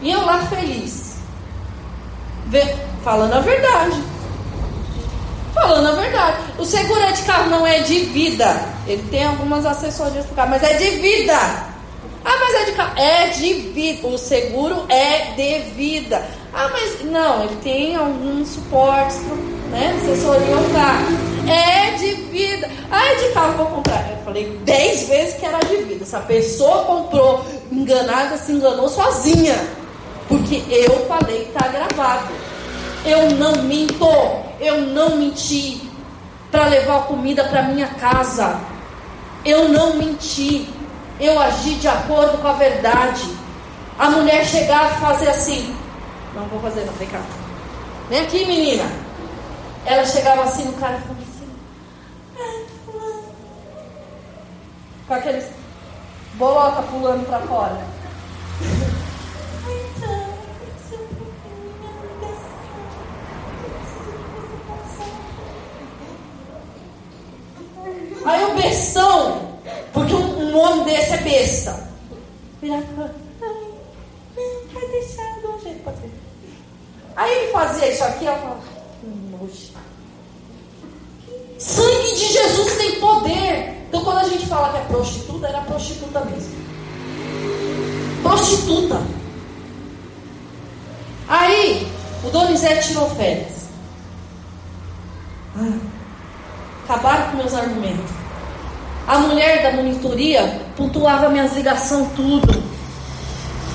[0.00, 1.18] E eu lá feliz.
[3.04, 4.02] Falando a verdade.
[5.54, 6.36] Falando a verdade.
[6.58, 8.64] O seguro de carro não é de vida.
[8.86, 11.36] Ele tem algumas assessorias para carro, mas é de vida.
[12.24, 12.98] Ah, mas é de carro.
[12.98, 14.06] É de vida.
[14.06, 16.24] O seguro é de vida.
[16.54, 19.20] Ah, mas não, ele tem alguns suportes,
[19.70, 19.98] né?
[20.02, 21.06] Assessoria ao carro.
[21.48, 22.70] É de vida.
[22.90, 24.10] Ah, é de carro, vou comprar.
[24.10, 26.04] Eu falei dez vezes que era de vida.
[26.04, 29.56] Essa pessoa comprou enganada, se enganou sozinha.
[30.28, 32.28] Porque eu falei que tá gravado.
[33.04, 34.06] Eu não minto.
[34.60, 35.90] Eu não menti
[36.50, 38.60] para levar comida para minha casa.
[39.44, 40.68] Eu não menti
[41.22, 43.22] eu agi de acordo com a verdade.
[43.96, 45.76] A mulher chegava e fazer assim.
[46.34, 47.20] Não vou fazer, não, vem cá.
[48.08, 48.84] Vem aqui, menina.
[49.86, 51.48] Ela chegava assim no cara e assim.
[55.06, 55.44] Com aqueles
[56.34, 57.78] bolota pulando para fora.
[69.92, 71.88] porque um, nome desse é besta.
[72.60, 73.12] Virava
[74.72, 76.10] vai deixar de um jeito, ser.
[77.16, 78.62] Aí ele fazia isso aqui, ela falava,
[79.30, 79.72] nojo.
[81.58, 83.84] Sangue de Jesus tem poder.
[83.88, 86.62] Então quando a gente fala que é prostituta, era prostituta mesmo.
[88.22, 89.02] Prostituta.
[91.28, 91.90] Aí,
[92.24, 93.68] o Donizete tirou férias.
[95.56, 95.78] Ah,
[96.84, 98.10] acabaram com meus argumentos.
[99.12, 102.62] A mulher da monitoria pontuava minhas ligações, tudo.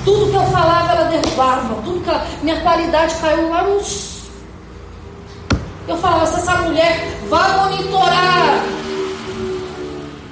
[0.04, 1.80] Tudo que eu falava, ela derrubava.
[1.82, 4.22] Tudo que ela, minha qualidade caiu lá nos.
[5.86, 8.64] Eu falava, se essa mulher vai monitorar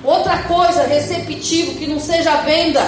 [0.02, 2.82] outra coisa, receptivo, que não seja venda.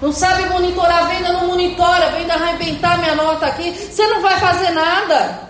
[0.00, 3.72] Não sabe monitorar a venda, não monitora, vem arrebentar minha nota aqui.
[3.72, 5.40] Você não vai fazer nada.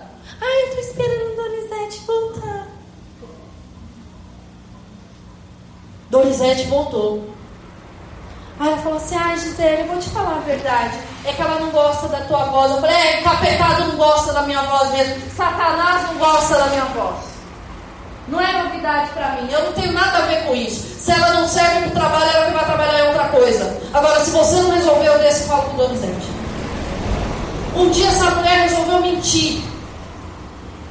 [0.40, 2.68] Ai, eu tô esperando a Donizete voltar.
[6.18, 7.28] Donizete voltou.
[8.58, 10.98] Aí ela falou assim: Ai, Gisele, eu vou te falar a verdade.
[11.24, 12.72] É que ela não gosta da tua voz.
[12.72, 15.30] Eu falei: É, capetado não gosta da minha voz mesmo.
[15.36, 17.16] Satanás não gosta da minha voz.
[18.26, 19.48] Não é novidade para mim.
[19.50, 20.86] Eu não tenho nada a ver com isso.
[20.98, 23.80] Se ela não serve para o trabalho, ela vai trabalhar em outra coisa.
[23.94, 26.28] Agora, se você não resolveu, eu desço e falo com o Donizete.
[27.76, 29.62] Um dia essa mulher resolveu mentir.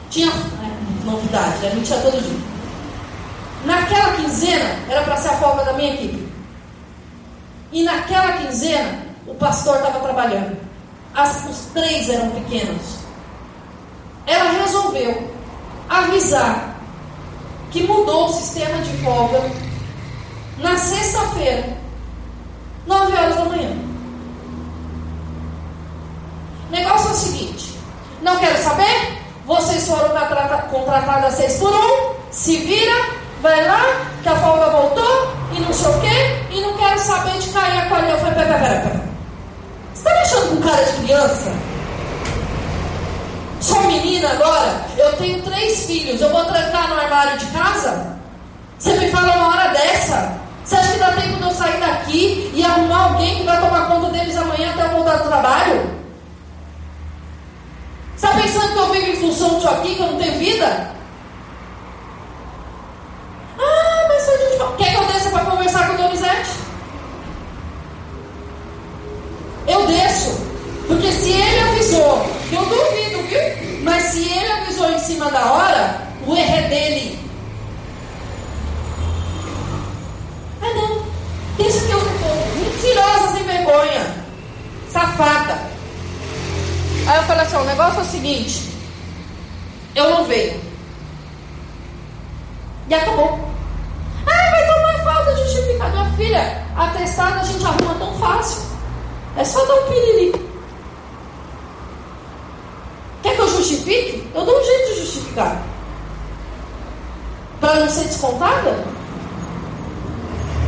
[0.10, 0.30] Tinha.
[0.30, 1.72] É, novidade, né?
[1.76, 2.57] Mentia todo dia.
[3.66, 6.28] Naquela quinzena, era para ser a folga da minha equipe.
[7.72, 10.58] E naquela quinzena, o pastor estava trabalhando.
[11.14, 12.98] As, os três eram pequenos.
[14.26, 15.32] Ela resolveu
[15.90, 16.76] avisar
[17.72, 19.42] que mudou o sistema de folga
[20.58, 21.78] na sexta-feira,
[22.86, 23.72] 9 horas da manhã.
[26.68, 27.80] O negócio é o seguinte:
[28.22, 30.10] não quero saber, vocês foram
[30.70, 33.82] contratadas 6 por 1, se vira, vai lá,
[34.24, 37.80] que a folga voltou, e não sei o quê, e não quero saber de cair
[37.80, 38.12] a colher.
[38.12, 39.08] Eu falei, pera, pera, pera.
[39.94, 41.52] Você está me achando com cara de criança?
[43.60, 48.18] Sou menina agora, eu tenho três filhos, eu vou trancar no armário de casa?
[48.78, 50.38] Você me fala uma hora dessa?
[50.64, 53.88] Você acha que dá tempo de eu sair daqui e arrumar alguém que vai tomar
[53.88, 55.98] conta deles amanhã até eu voltar do trabalho?
[58.16, 60.97] Você está pensando que eu vivo em função disso aqui, que eu não tenho vida?
[64.78, 66.52] Quer que eu desça para conversar com o Donizete?
[69.68, 70.48] Eu desço.
[70.88, 73.84] Porque se ele avisou, eu duvido, viu?
[73.84, 77.20] Mas se ele avisou em cima da hora, o erro é dele.
[80.62, 81.06] Ah não,
[81.58, 82.48] deixa que eu vou.
[82.56, 84.16] Mentirosa sem vergonha.
[84.90, 85.60] Safada.
[87.08, 88.70] Aí eu falei assim, o negócio é o seguinte,
[89.96, 90.60] eu não veio
[92.90, 93.57] E acabou.
[94.28, 95.92] Ah, vai tomar falta justificar.
[95.92, 98.64] Minha filha, atestada a gente arruma tão fácil.
[99.38, 100.48] É só dar um piriri.
[103.24, 104.28] Quer que eu justifique?
[104.34, 105.62] Eu dou um jeito de justificar.
[107.60, 108.84] Para não ser descontada?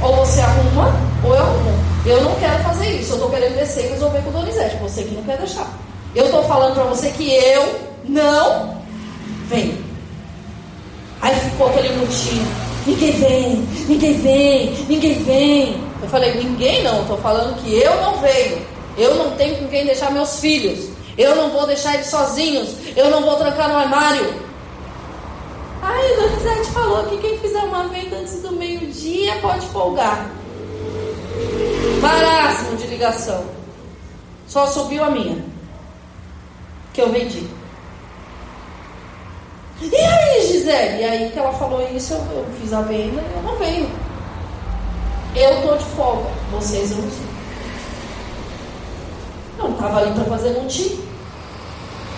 [0.02, 0.93] Ou você arruma,
[1.24, 1.80] ou eu arrumo.
[2.06, 3.12] Eu não quero fazer isso.
[3.12, 4.78] Eu estou querendo descer e resolver com o Donizete.
[4.78, 5.67] Você que não quer deixar.
[6.15, 8.78] Eu estou falando para você que eu não
[9.48, 9.84] venho.
[11.22, 12.68] Aí ficou aquele mutinho.
[12.86, 15.84] Ninguém vem, ninguém vem, ninguém vem.
[16.02, 18.65] Eu falei, ninguém não, estou falando que eu não venho.
[18.98, 20.89] Eu não tenho com quem deixar meus filhos.
[21.18, 22.70] Eu não vou deixar eles sozinhos.
[22.96, 24.50] Eu não vou trancar no armário.
[25.82, 30.30] Ai, o Donizete falou que quem fizer uma venda antes do meio-dia pode folgar.
[32.02, 33.46] Marasmo de ligação.
[34.48, 35.44] Só subiu a minha.
[36.94, 37.48] Que eu vendi.
[39.82, 41.01] E aí, Gisele?
[41.01, 43.89] E aí que ela falou isso, eu, eu fiz a venda e eu não venho.
[45.36, 47.29] Eu tô de folga, vocês eu não sei.
[49.58, 51.03] Não estava ali para fazer montinho.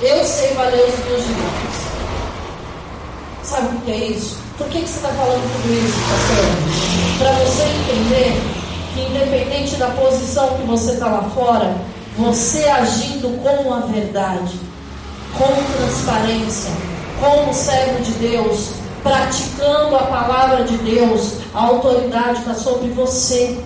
[0.01, 1.91] Eu sei valer os meus direitos.
[3.43, 4.37] Sabe o que é isso?
[4.57, 7.17] Por que, que você está falando tudo isso, pastor?
[7.19, 8.41] Para você entender
[8.93, 11.75] que independente da posição que você está lá fora,
[12.17, 14.59] você agindo com a verdade,
[15.37, 16.71] com transparência,
[17.21, 18.71] como servo de Deus,
[19.03, 23.63] praticando a palavra de Deus, a autoridade está sobre você.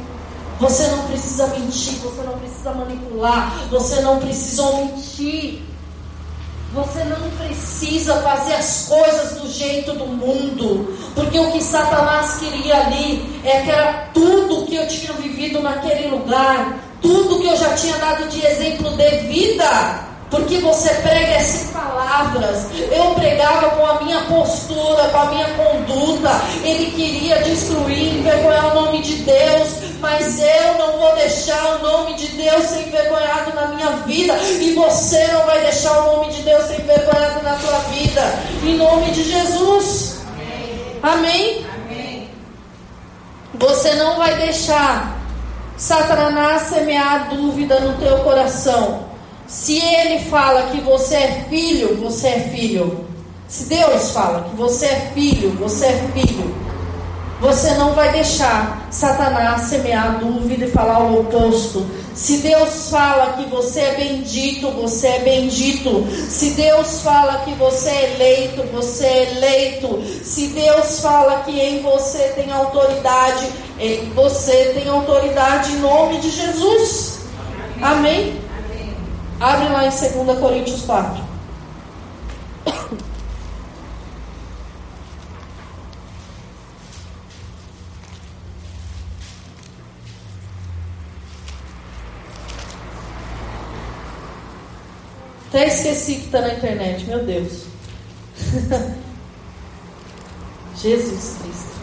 [0.59, 5.63] Você não precisa mentir, você não precisa manipular, você não precisa omitir.
[6.73, 12.75] Você não precisa fazer as coisas do jeito do mundo, porque o que Satanás queria
[12.87, 17.73] ali é que era tudo que eu tinha vivido naquele lugar, tudo que eu já
[17.75, 20.14] tinha dado de exemplo de vida.
[20.29, 22.67] Porque você prega sem palavras.
[22.91, 26.31] Eu pregava com a minha postura, com a minha conduta.
[26.63, 29.69] Ele queria destruir, envergonhar o nome de Deus.
[29.99, 34.33] Mas eu não vou deixar o nome de Deus ser envergonhado na minha vida.
[34.37, 38.21] E você não vai deixar o nome de Deus ser envergonhado na sua vida.
[38.63, 40.17] Em nome de Jesus.
[41.03, 41.65] Amém?
[41.75, 42.29] Amém?
[43.53, 45.15] Você não vai deixar
[45.77, 49.14] Satanás semear dúvida no teu coração.
[49.47, 53.05] Se ele fala que você é filho, você é filho.
[53.47, 56.65] Se Deus fala que você é filho, você é filho.
[57.41, 61.85] Você não vai deixar Satanás semear dúvida e falar o oposto.
[62.15, 66.07] Se Deus fala que você é bendito, você é bendito.
[66.29, 70.01] Se Deus fala que você é eleito, você é eleito.
[70.23, 73.47] Se Deus fala que em você tem autoridade,
[73.79, 77.19] em você tem autoridade em nome de Jesus.
[77.81, 78.44] Amém?
[79.39, 81.23] Abre lá em 2 Coríntios 4.
[95.49, 97.63] Até esqueci que está na internet, meu Deus.
[100.75, 101.75] Jesus Cristo.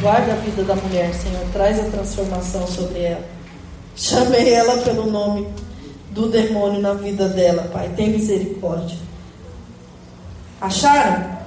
[0.00, 1.44] Guarda a vida da mulher, Senhor.
[1.52, 3.39] Traz a transformação sobre ela.
[3.96, 5.48] Chamei ela pelo nome
[6.10, 7.90] do demônio na vida dela, Pai.
[7.96, 8.96] Tem misericórdia.
[10.60, 11.38] Acharam?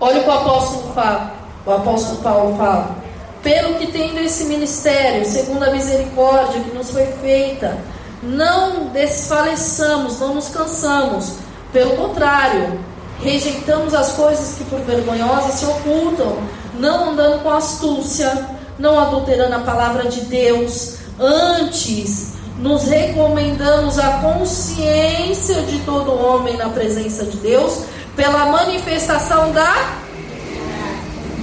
[0.00, 1.34] Olha o que o apóstolo fala.
[1.64, 2.96] O apóstolo Paulo fala.
[3.42, 7.78] Pelo que tem desse ministério, segundo a misericórdia que nos foi feita,
[8.22, 11.34] não desfaleçamos, não nos cansamos.
[11.72, 12.80] Pelo contrário,
[13.22, 16.38] rejeitamos as coisas que por vergonhosas se ocultam,
[16.78, 25.62] não andando com astúcia não adulterando a palavra de Deus, antes nos recomendamos a consciência
[25.62, 30.04] de todo homem na presença de Deus pela manifestação da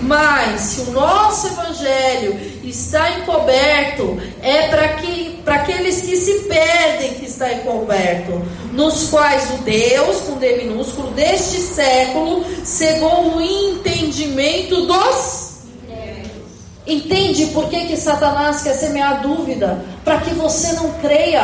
[0.04, 7.16] mas se o nosso evangelho está encoberto, é para que para aqueles que se perdem
[7.16, 14.86] que está encoberto, nos quais o Deus, com D minúsculo, deste século, cegou o entendimento
[14.86, 15.43] dos
[16.86, 19.86] Entende por que, que Satanás quer semear dúvida?
[20.04, 21.44] Para que você não creia.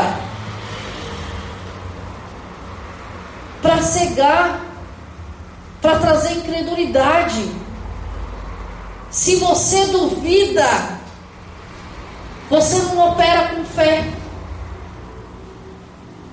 [3.62, 4.60] Para cegar.
[5.82, 7.50] Para trazer incredulidade.
[9.10, 10.68] Se você duvida,
[12.50, 14.06] você não opera com fé.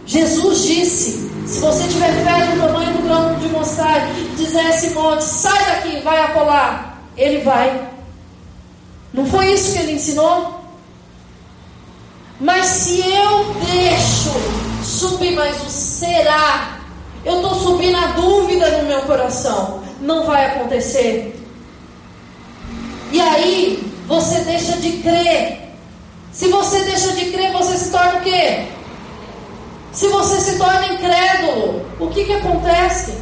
[0.05, 5.23] Jesus disse: se você tiver fé no tamanho do grão de mostarda, dizer esse monte,
[5.23, 7.95] sai daqui, vai apolar, ele vai.
[9.17, 10.61] Não foi isso que ele ensinou?
[12.39, 14.31] Mas se eu deixo
[14.85, 16.81] subir mais o será,
[17.25, 21.35] eu estou subindo a dúvida no meu coração, não vai acontecer.
[23.11, 25.62] E aí, você deixa de crer.
[26.31, 28.67] Se você deixa de crer, você se torna o quê?
[29.93, 33.14] Se você se torna incrédulo, o que, que acontece?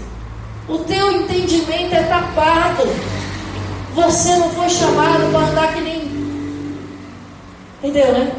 [0.69, 2.83] O teu entendimento é tapado.
[3.95, 6.05] Você não foi chamado para andar que nem.
[7.79, 8.33] Entendeu, né?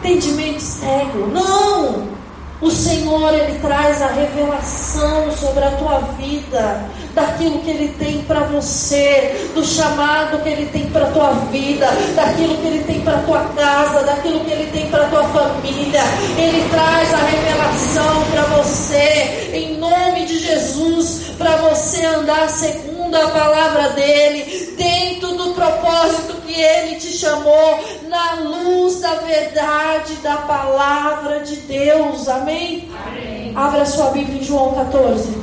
[0.00, 1.28] Entendimento cego.
[1.28, 2.14] Não!
[2.60, 8.40] O Senhor, Ele traz a revelação sobre a tua vida, daquilo que Ele tem para
[8.40, 13.18] você, do chamado que Ele tem para a tua vida, daquilo que Ele tem para
[13.18, 16.00] a tua casa, daquilo que Ele tem para a tua família.
[16.38, 23.28] Ele traz a revelação para você, em nome de Jesus, para você andar segundo a
[23.28, 31.40] palavra dEle, dentro do propósito que Ele te chamou, na luz da verdade da palavra
[31.40, 32.28] de Deus.
[32.28, 32.90] Amém?
[33.06, 33.52] Amém.
[33.56, 35.42] Abra sua Bíblia em João 14.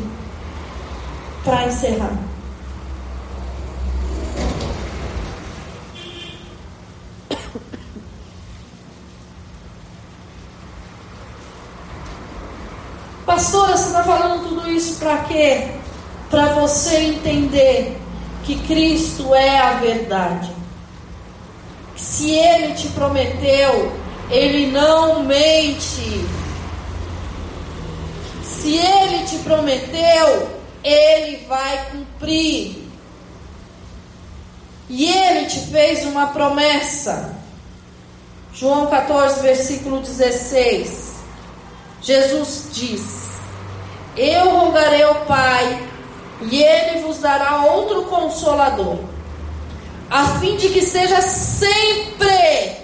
[1.44, 2.32] Para encerrar.
[13.26, 15.81] Pastora, você está falando tudo isso para quê?
[16.32, 18.02] Para você entender
[18.46, 20.50] que Cristo é a verdade.
[21.96, 23.94] Se ele te prometeu,
[24.30, 26.26] ele não mente.
[28.42, 30.50] Se ele te prometeu,
[30.84, 32.88] ele vai cumprir.
[34.90, 37.36] E ele te fez uma promessa.
[38.54, 41.16] João 14, versículo 16.
[42.02, 43.32] Jesus diz:
[44.18, 45.91] Eu rogarei ao Pai,
[46.42, 48.98] e ele vos dará outro consolador
[50.12, 52.76] a fim de que seja sempre,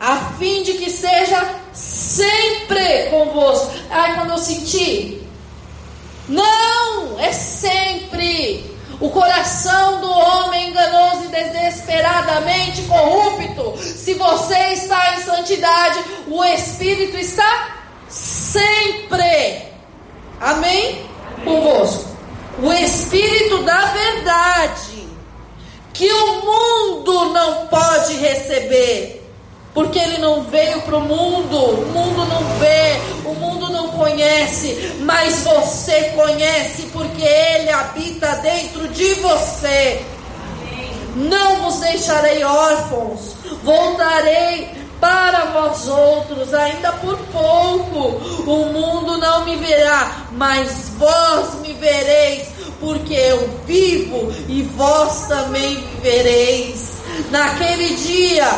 [0.00, 3.72] a fim de que seja sempre convosco.
[3.90, 5.22] Ai, quando eu senti,
[6.26, 8.74] não, é sempre.
[8.98, 13.76] O coração do homem enganoso e desesperadamente corrupto.
[13.78, 17.76] Se você está em santidade, o Espírito está
[18.08, 19.66] sempre.
[20.40, 21.04] Amém?
[21.44, 22.15] Convosco.
[22.62, 25.06] O Espírito da verdade
[25.92, 29.22] que o mundo não pode receber.
[29.74, 32.96] Porque ele não veio para o mundo, o mundo não vê,
[33.26, 40.02] o mundo não conhece, mas você conhece, porque ele habita dentro de você.
[41.14, 44.70] Não vos deixarei órfãos, voltarei
[45.06, 48.50] para vós outros, ainda por pouco.
[48.50, 52.48] O mundo não me verá, mas vós me vereis
[52.80, 56.96] porque eu vivo e vós também vivereis.
[57.30, 58.48] Naquele dia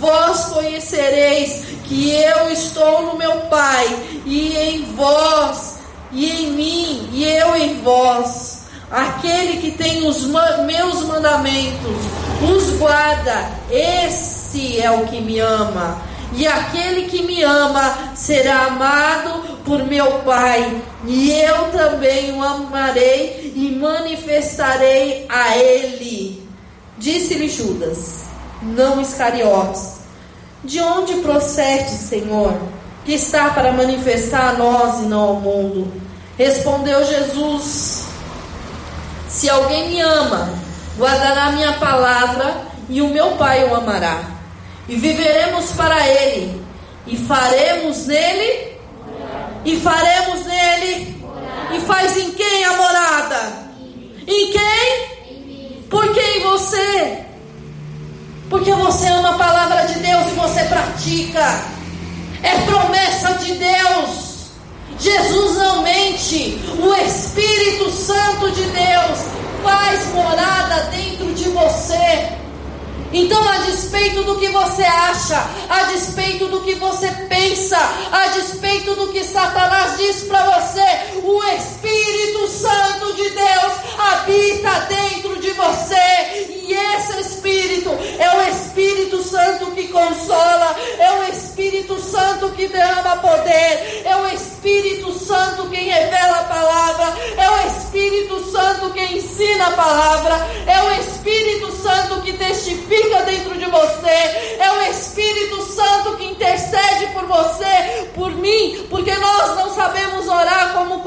[0.00, 3.86] vós conhecereis que eu estou no meu Pai,
[4.24, 5.78] e em vós,
[6.12, 8.57] e em mim, e eu em vós.
[8.90, 11.96] Aquele que tem os meus mandamentos,
[12.42, 16.00] os guarda, esse é o que me ama.
[16.32, 23.52] E aquele que me ama será amado por meu Pai, e eu também o amarei
[23.54, 26.48] e manifestarei a ele.
[26.96, 28.24] Disse-lhe Judas,
[28.62, 29.98] não Iscariotes:
[30.64, 32.54] De onde procede, Senhor,
[33.04, 35.92] que está para manifestar a nós e não ao mundo?
[36.38, 38.07] Respondeu Jesus:
[39.28, 40.48] Se alguém me ama,
[40.96, 44.22] guardará minha palavra, e o meu Pai o amará.
[44.88, 46.62] E viveremos para ele,
[47.06, 48.68] e faremos nele
[49.64, 51.18] e faremos nele.
[51.74, 53.68] E faz em quem a morada?
[54.26, 55.18] Em quem?
[56.30, 57.24] Em você.
[58.48, 61.60] Porque você ama a palavra de Deus e você pratica.
[62.42, 64.27] É promessa de Deus.
[64.98, 66.60] Jesus não mente.
[66.78, 69.18] O Espírito Santo de Deus
[69.62, 72.38] faz morada dentro de você.
[73.12, 77.78] Então, a despeito do que você acha, a despeito do que você pensa,
[78.12, 85.40] a despeito do que Satanás diz para você, o Espírito Santo de Deus habita dentro
[85.40, 86.57] de você.
[86.68, 87.88] E esse Espírito
[88.18, 94.26] é o Espírito Santo que consola, é o Espírito Santo que derrama poder, é o
[94.26, 100.82] Espírito Santo quem revela a palavra, é o Espírito Santo quem ensina a palavra, é
[100.82, 104.08] o Espírito Santo que testifica fica dentro de você.
[104.58, 109.38] É o Espírito Santo que intercede por você, por mim, porque nós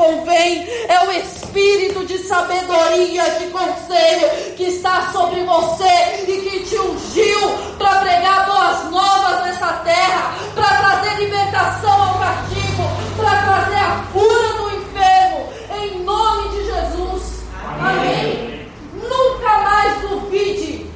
[0.01, 6.79] convém, é o espírito de sabedoria, de conselho que está sobre você e que te
[6.79, 12.83] ungiu para pregar boas novas nessa terra, para trazer libertação ao cativo,
[13.17, 17.43] para trazer a cura do enfermo, em nome de Jesus.
[17.81, 18.69] Amém.
[18.93, 20.89] Nunca mais duvide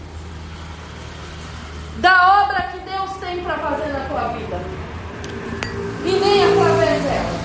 [1.97, 4.62] da obra que Deus tem para fazer na tua vida.
[6.06, 7.36] E nem através dela.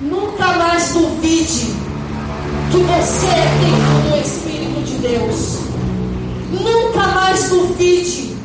[0.00, 1.93] Nunca mais duvide
[2.70, 5.58] que você é templo do Espírito de Deus.
[6.50, 8.36] Nunca mais duvide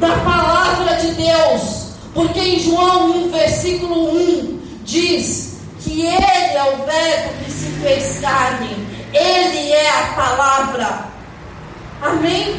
[0.00, 1.84] da palavra de Deus.
[2.14, 8.20] Porque em João 1, versículo 1, diz que Ele é o Verbo que se fez
[8.20, 8.70] carne.
[9.12, 11.04] Ele é a palavra.
[12.02, 12.56] Amém?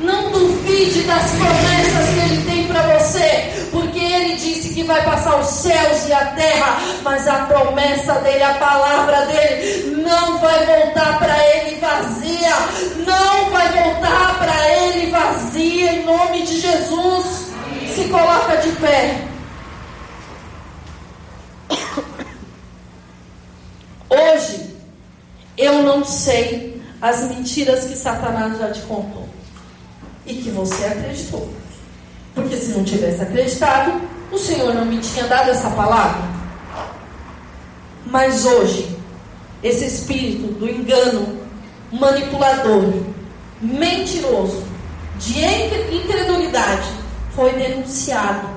[0.00, 3.91] Não duvide das promessas que Ele tem para você, porque
[4.32, 8.54] Ele disse que vai passar os céus e a terra, mas a promessa dele, a
[8.54, 12.50] palavra dele, não vai voltar para Ele vazia,
[13.04, 17.52] não vai voltar para Ele vazia, em nome de Jesus.
[17.94, 19.20] Se coloca de pé.
[24.08, 24.74] Hoje,
[25.58, 29.28] eu não sei as mentiras que Satanás já te contou
[30.24, 31.52] e que você acreditou.
[32.34, 36.22] Porque se não tivesse acreditado, o Senhor não me tinha dado essa palavra.
[38.06, 38.98] Mas hoje,
[39.62, 41.38] esse espírito do engano,
[41.92, 42.94] manipulador,
[43.60, 44.64] mentiroso,
[45.18, 46.90] de incredulidade,
[47.36, 48.48] foi denunciado.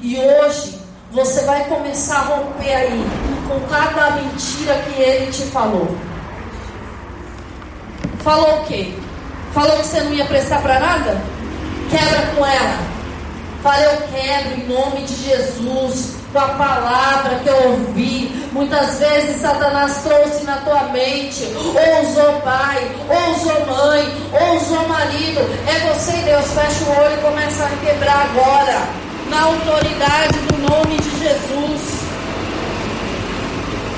[0.00, 0.78] E hoje,
[1.10, 3.06] você vai começar a romper aí
[3.48, 5.94] com cada mentira que ele te falou.
[8.20, 8.94] Falou o quê?
[9.52, 11.20] Falou que você não ia prestar para nada?
[11.90, 12.95] Quebra com ela.
[13.66, 18.48] Fala, eu quebro em nome de Jesus, com a palavra que eu ouvi.
[18.52, 24.86] Muitas vezes Satanás trouxe na tua mente, ou usou pai, ou usou mãe, ou usou
[24.86, 25.40] marido.
[25.66, 28.88] É você Deus, fecha o olho e começa a quebrar agora,
[29.28, 32.02] na autoridade do nome de Jesus.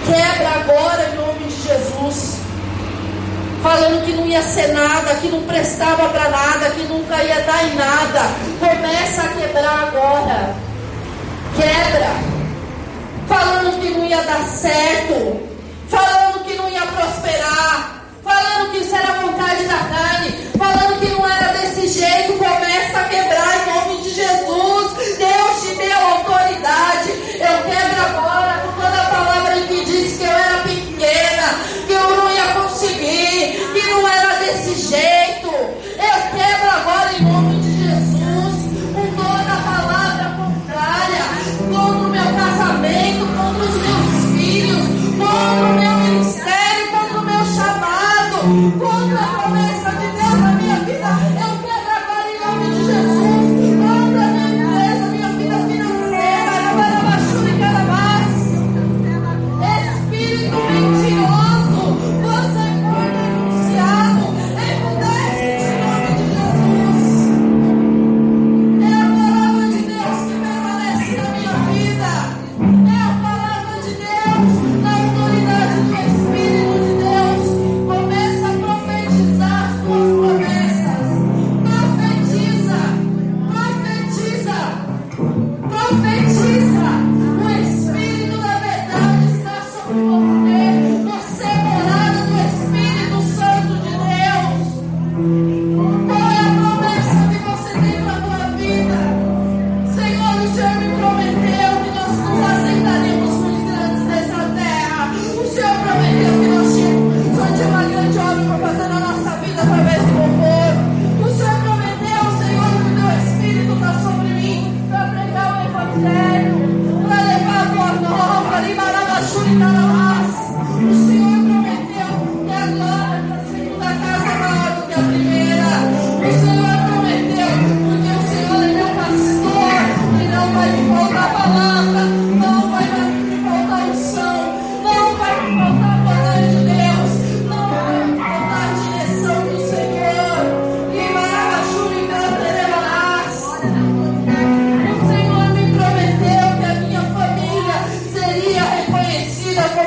[0.07, 2.48] Quebra agora em nome de Jesus
[3.63, 7.65] falando que não ia ser nada, que não prestava para nada, que nunca ia dar
[7.65, 8.21] em nada.
[8.59, 10.55] Começa a quebrar agora.
[11.57, 12.11] Quebra.
[13.27, 15.41] Falando que não ia dar certo.
[15.89, 18.03] Falando que não ia prosperar.
[18.23, 20.51] Falando que isso era vontade da carne.
[20.57, 21.48] Falando que não era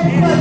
[0.04, 0.41] Yeah.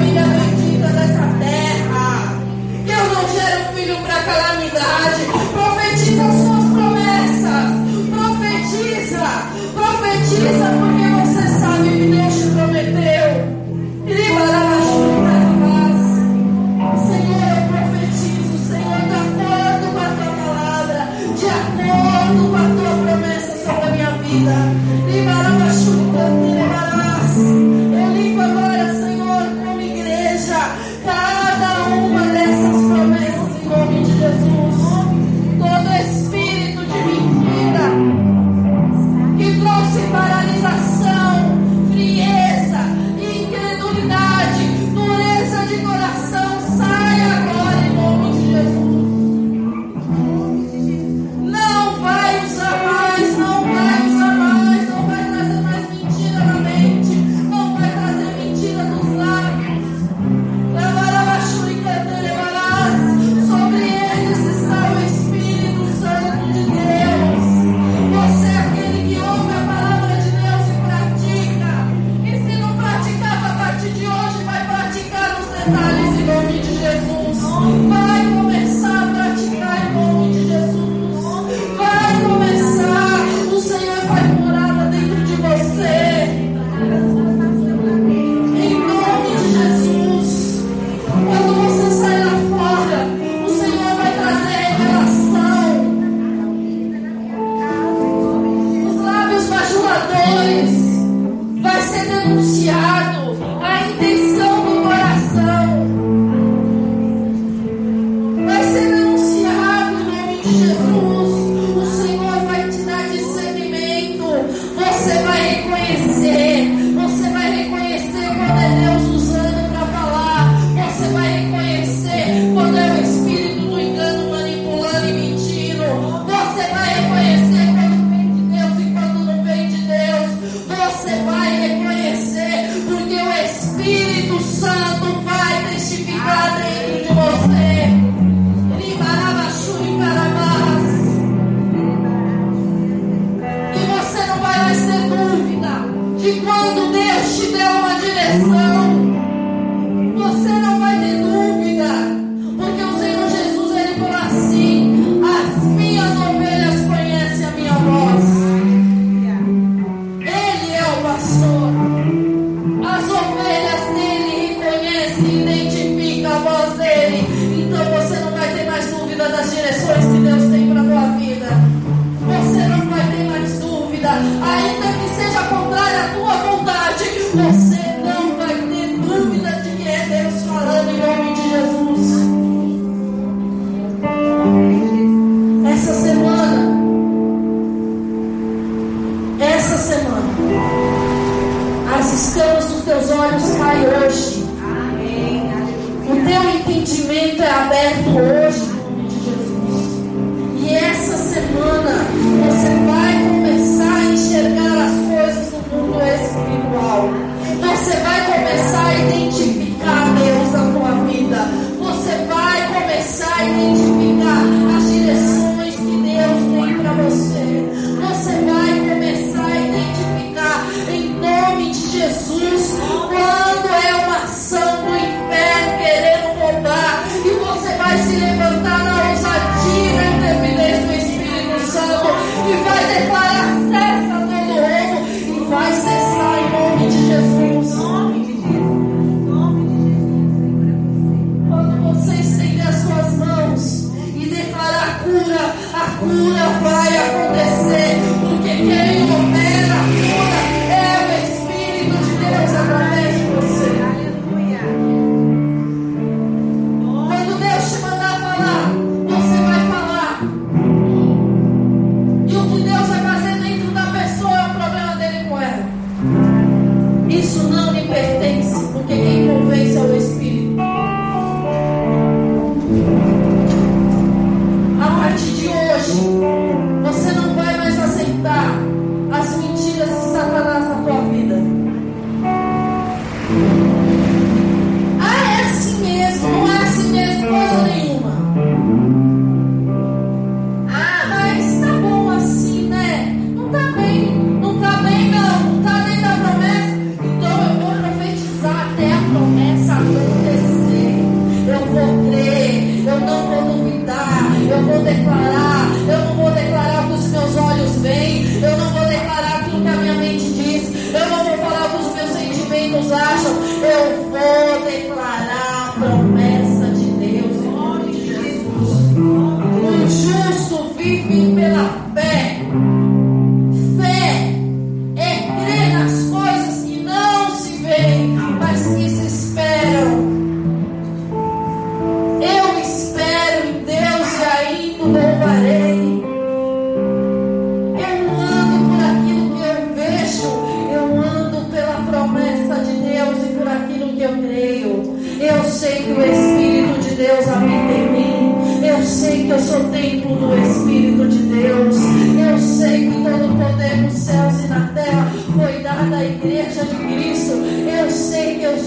[232.50, 232.79] you.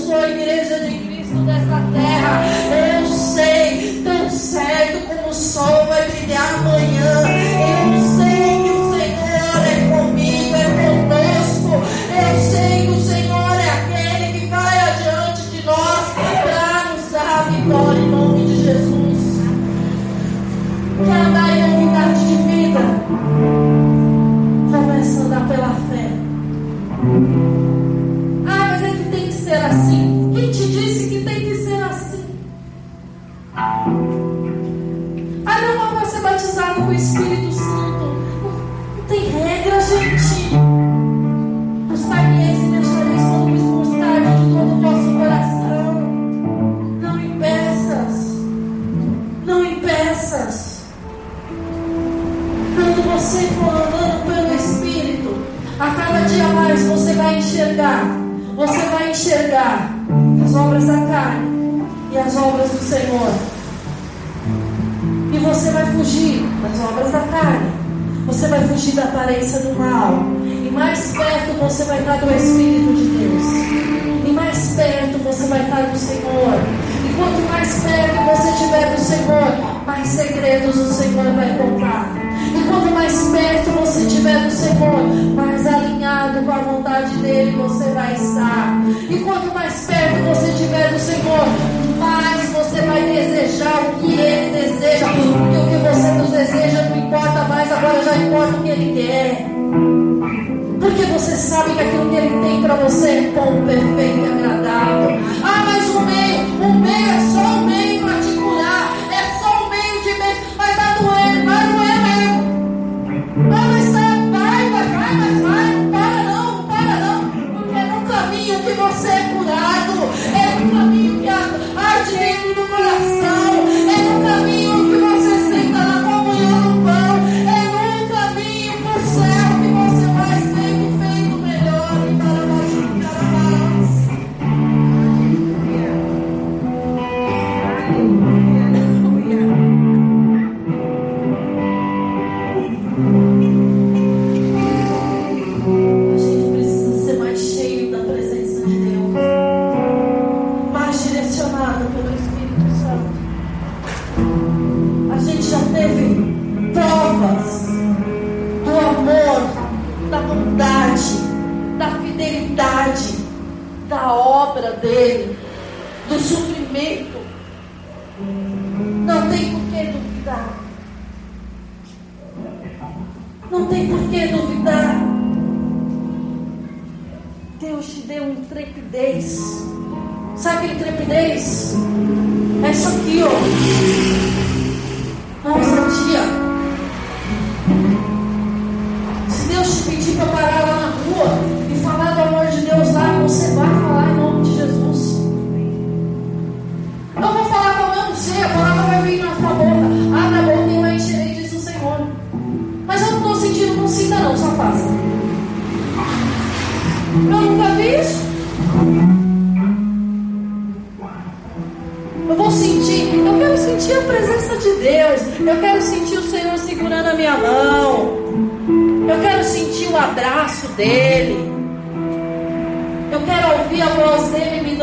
[0.07, 0.62] söylediği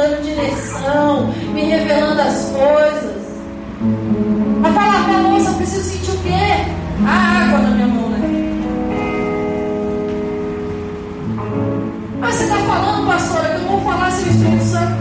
[0.01, 3.21] dando direção, me revelando as coisas.
[4.61, 6.73] Mas vai lavar a louça, eu preciso sentir o quê?
[7.07, 8.19] A água na minha mão, né?
[12.19, 15.00] Mas você está falando, pastora, é que eu vou falar seu Espírito Santo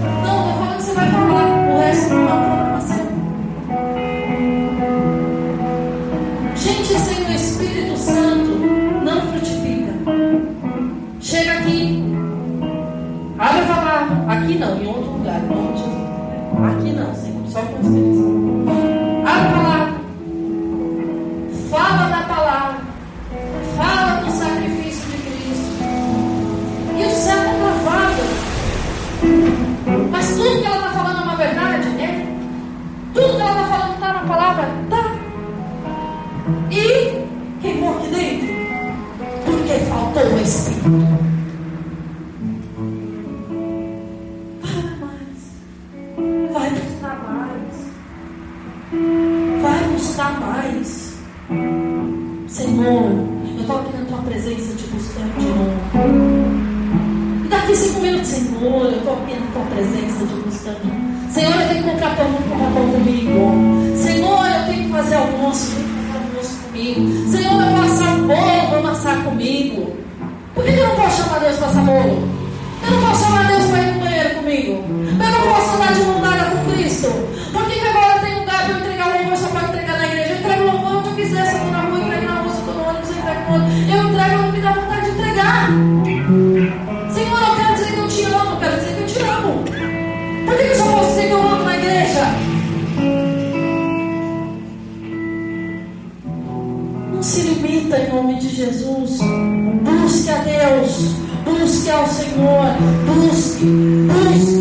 [101.50, 102.66] busque ao Senhor,
[103.06, 103.66] busque,
[104.08, 104.60] busque,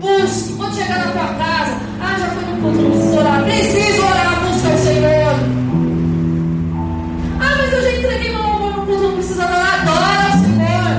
[0.00, 0.52] busque.
[0.54, 4.40] Quando chegar na tua casa, ah, já foi no culto, não preciso orar, preciso orar,
[4.44, 5.34] busque ao Senhor.
[7.40, 10.90] Ah, mas eu já entreguei meu amor no culto, não precisa orar, adora ao Senhor.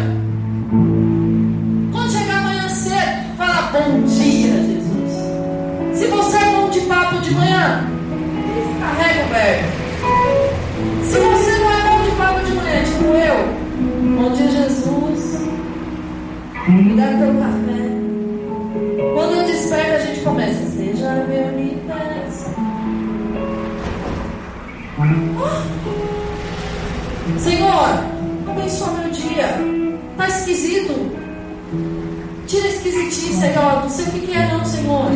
[1.92, 6.00] Quando chegar amanhã cedo, fala bom dia, Jesus.
[6.00, 7.88] Se você é bom de papo de manhã,
[8.80, 9.81] carrega o velho.
[16.80, 17.82] Obrigado pelo café.
[19.14, 20.66] Quando eu desperto, a gente começa.
[20.72, 22.46] Seja meu universo.
[27.40, 27.90] Senhor,
[28.48, 29.48] abençoa meu dia.
[30.16, 31.12] Tá esquisito.
[32.48, 33.82] Tira a esquisitice aí, ó.
[33.82, 35.08] Não sei o que, que é, não, Senhor.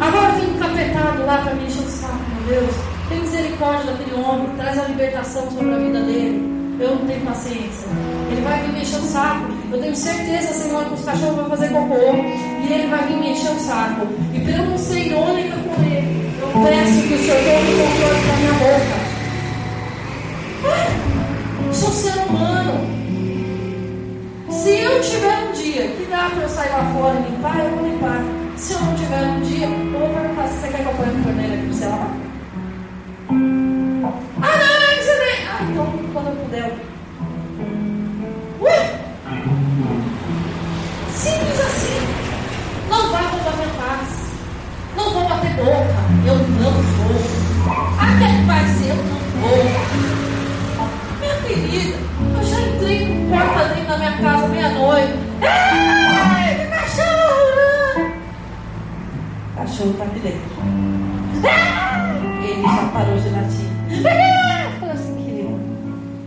[0.00, 2.74] Agora vem capetado lá para me encher o saco, meu Deus.
[3.08, 6.76] Tem misericórdia daquele homem, traz a libertação sobre a vida dele.
[6.80, 7.88] Eu não tenho paciência.
[8.30, 9.55] Ele vai me encher o saco.
[9.72, 11.94] Eu tenho certeza, Senhor, que os cachorros vão fazer cocô.
[11.94, 14.06] E ele vai vir me encher o saco.
[14.32, 17.78] E para eu não ser irônica com ele, eu peço que o Senhor tome o
[17.78, 18.96] controle da minha boca.
[21.72, 22.96] Sou ser humano.
[24.48, 27.70] Se eu tiver um dia que dá para eu sair lá fora e limpar, eu
[27.76, 28.24] vou limpar.
[28.56, 31.10] Se eu não tiver um dia, eu vou perguntar se você quer que eu ponha
[31.10, 32.16] a torneira aqui para você lavar.
[34.42, 35.46] Ah, não, não, você nem.
[35.48, 36.95] Ah, então, quando eu puder.
[43.54, 44.08] Minha paz.
[44.96, 45.96] Não vou bater boca.
[46.26, 47.16] Eu não vou.
[47.98, 48.90] Ah, quer vai ser?
[48.90, 50.06] Eu não vou
[51.46, 51.96] querida,
[52.34, 55.12] eu já entrei com porta dentro da minha casa meia-noite.
[55.42, 58.12] Ei, cachorro!
[59.52, 60.40] O cachorro tá aqui dentro.
[62.42, 63.70] Ele já parou de latir.
[64.80, 65.60] Fala assim, querido,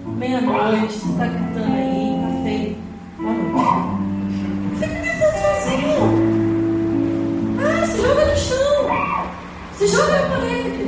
[0.06, 2.78] meia-noite, você tá gritando aí, tá feio.
[3.18, 4.09] Boa noite.
[10.08, 10.86] Na parede.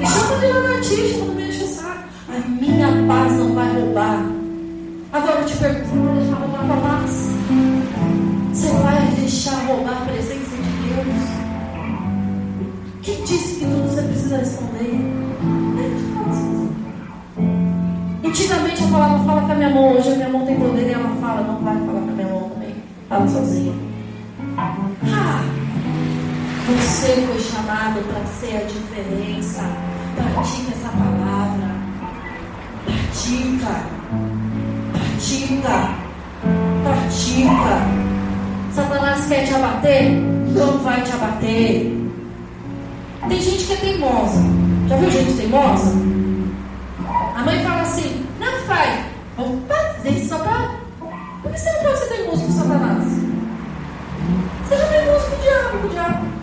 [0.00, 2.08] E chama de lagartixa quando me enche o saco.
[2.28, 4.26] A minha paz não vai roubar.
[5.12, 7.28] Agora eu te pergunto: você vai deixar roubar a paz?
[8.52, 11.44] Você vai deixar roubar a presença de Deus?
[13.02, 15.24] Quem disse que tudo você precisa responder?
[18.24, 20.92] Antigamente eu falava, fala com a minha mão, hoje a minha mão tem poder e
[20.92, 22.74] ela fala, não vai falar com a minha mão também.
[23.08, 23.83] Fala sozinha.
[27.04, 29.60] Você foi chamado para ser a diferença.
[30.16, 31.74] Pratica essa palavra.
[32.86, 33.84] Pratica.
[34.90, 35.90] Pratica.
[36.82, 37.76] Pratica.
[38.72, 40.12] Satanás quer te abater?
[40.12, 41.94] Não vai te abater.
[43.28, 44.42] Tem gente que é teimosa.
[44.88, 45.92] Já viu gente teimosa?
[47.36, 49.04] A mãe fala assim: Não faz.
[49.36, 50.70] Vou fazer só pra.
[51.42, 53.04] Por que você não pode ser teimoso com Satanás?
[54.70, 56.33] Seja teimoso com o diabo, com o diabo.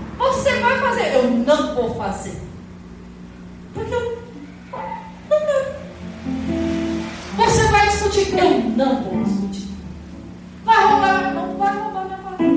[0.42, 1.14] Você vai fazer.
[1.14, 2.42] Eu não vou fazer.
[3.76, 4.18] Porque eu
[5.30, 5.76] não quero.
[7.38, 8.40] Você vai discutir.
[8.40, 9.68] Eu não vou discutir.
[10.66, 11.34] Vai roubar.
[11.36, 12.48] Não vai roubar minha palavra.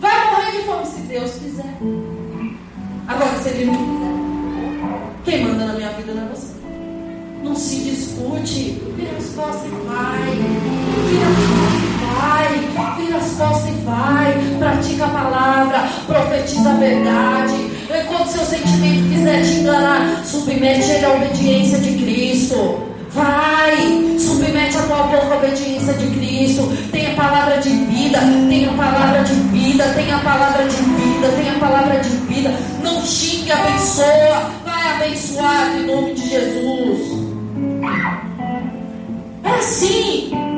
[0.00, 1.78] Vai morrer de fome se Deus quiser.
[3.06, 4.14] Agora, se Ele não quiser,
[5.24, 6.54] quem manda na minha vida não é você.
[7.44, 8.82] Não se discute.
[9.36, 10.34] Costas e vai.
[11.08, 11.55] Vira
[13.16, 14.34] as costas e vai.
[14.58, 15.88] Pratica a palavra.
[16.06, 17.76] Profetiza a verdade.
[18.08, 22.86] Quando seu sentimento quiser te enganar, submete ele à obediência de Cristo.
[23.10, 26.70] Vai, submete a tua boca à obediência de Cristo.
[26.92, 31.28] Tem a palavra de vida, tem a palavra de vida, tem a palavra de vida,
[31.36, 32.54] tem a palavra de vida.
[32.82, 34.50] Não xingue, abençoa.
[34.64, 37.26] Vai abençoar em nome de Jesus.
[39.44, 40.55] É assim.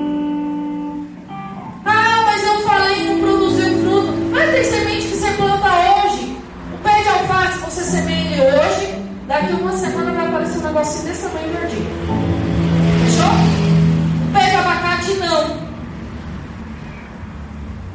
[4.59, 6.37] Tem semente que você planta hoje.
[6.75, 9.05] O pé de alface você semeia hoje.
[9.29, 11.91] Daqui uma semana vai aparecer um negocinho desse tamanho verdinho.
[13.05, 13.31] Fechou?
[14.29, 15.69] O pé de abacate não.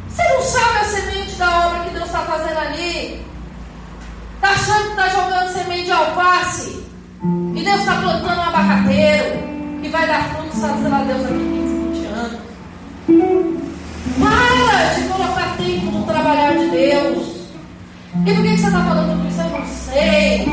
[0.07, 3.25] Você não sabe a semente da obra que Deus está fazendo ali.
[4.35, 6.83] Está achando que está jogando semente de alface.
[7.55, 9.81] E Deus está plantando um abacateiro.
[9.81, 12.39] Que vai dar fruto, sabe lá Deus daqui 15, 20 anos.
[14.83, 17.23] Para de colocar tempo no trabalhar de Deus.
[18.25, 19.39] E por que você está falando tudo isso?
[19.39, 20.43] Eu não sei.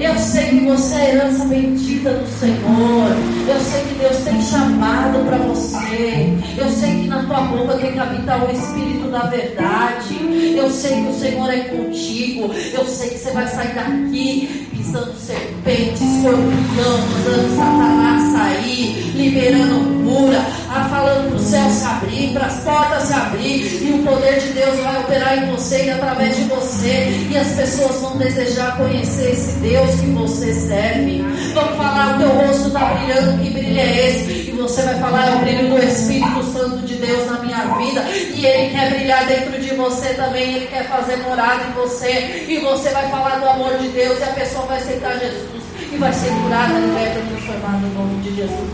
[0.00, 3.10] Eu sei que você é herança bendita do Senhor.
[3.46, 6.38] Eu sei que Deus tem chamado para você.
[6.56, 10.54] Eu sei que na tua boca tem que habitar o Espírito da verdade.
[10.56, 12.50] Eu sei que o Senhor é contigo.
[12.72, 20.40] Eu sei que você vai sair daqui pisando serpente, escorpião, mandando Satanás sair, liberando cura,
[20.88, 24.48] falando para o céu se abrir, para as portas se abrir, e o poder de
[24.52, 29.32] Deus vai operar em você e através de você, e as pessoas vão desejar conhecer
[29.32, 31.24] esse Deus que você serve.
[31.54, 34.45] Vão falar: o teu rosto está brilhando, que brilho é esse?
[34.56, 38.02] Você vai falar: é o brilho do Espírito Santo Santo de Deus na minha vida.
[38.34, 40.54] E Ele quer brilhar dentro de você também.
[40.54, 42.44] Ele quer fazer morada em você.
[42.48, 44.18] E você vai falar do amor de Deus.
[44.18, 45.62] E a pessoa vai aceitar Jesus.
[45.92, 48.70] E vai ser curada, liberta, transformada no nome de Jesus.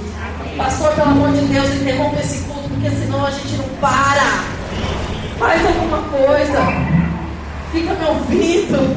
[0.57, 2.68] Pastor, pelo amor de Deus, interrompa esse culto.
[2.68, 4.45] Porque senão a gente não para.
[5.39, 6.59] Faz alguma coisa.
[7.72, 8.97] Fica me ouvindo.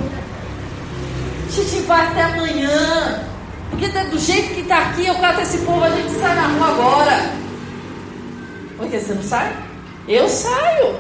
[1.48, 3.35] A gente vai até amanhã.
[3.78, 6.68] Porque do jeito que está aqui, eu cato esse povo, a gente sai na rua
[6.68, 7.34] agora.
[8.78, 9.54] Por que você não sai?
[10.08, 10.96] Eu saio.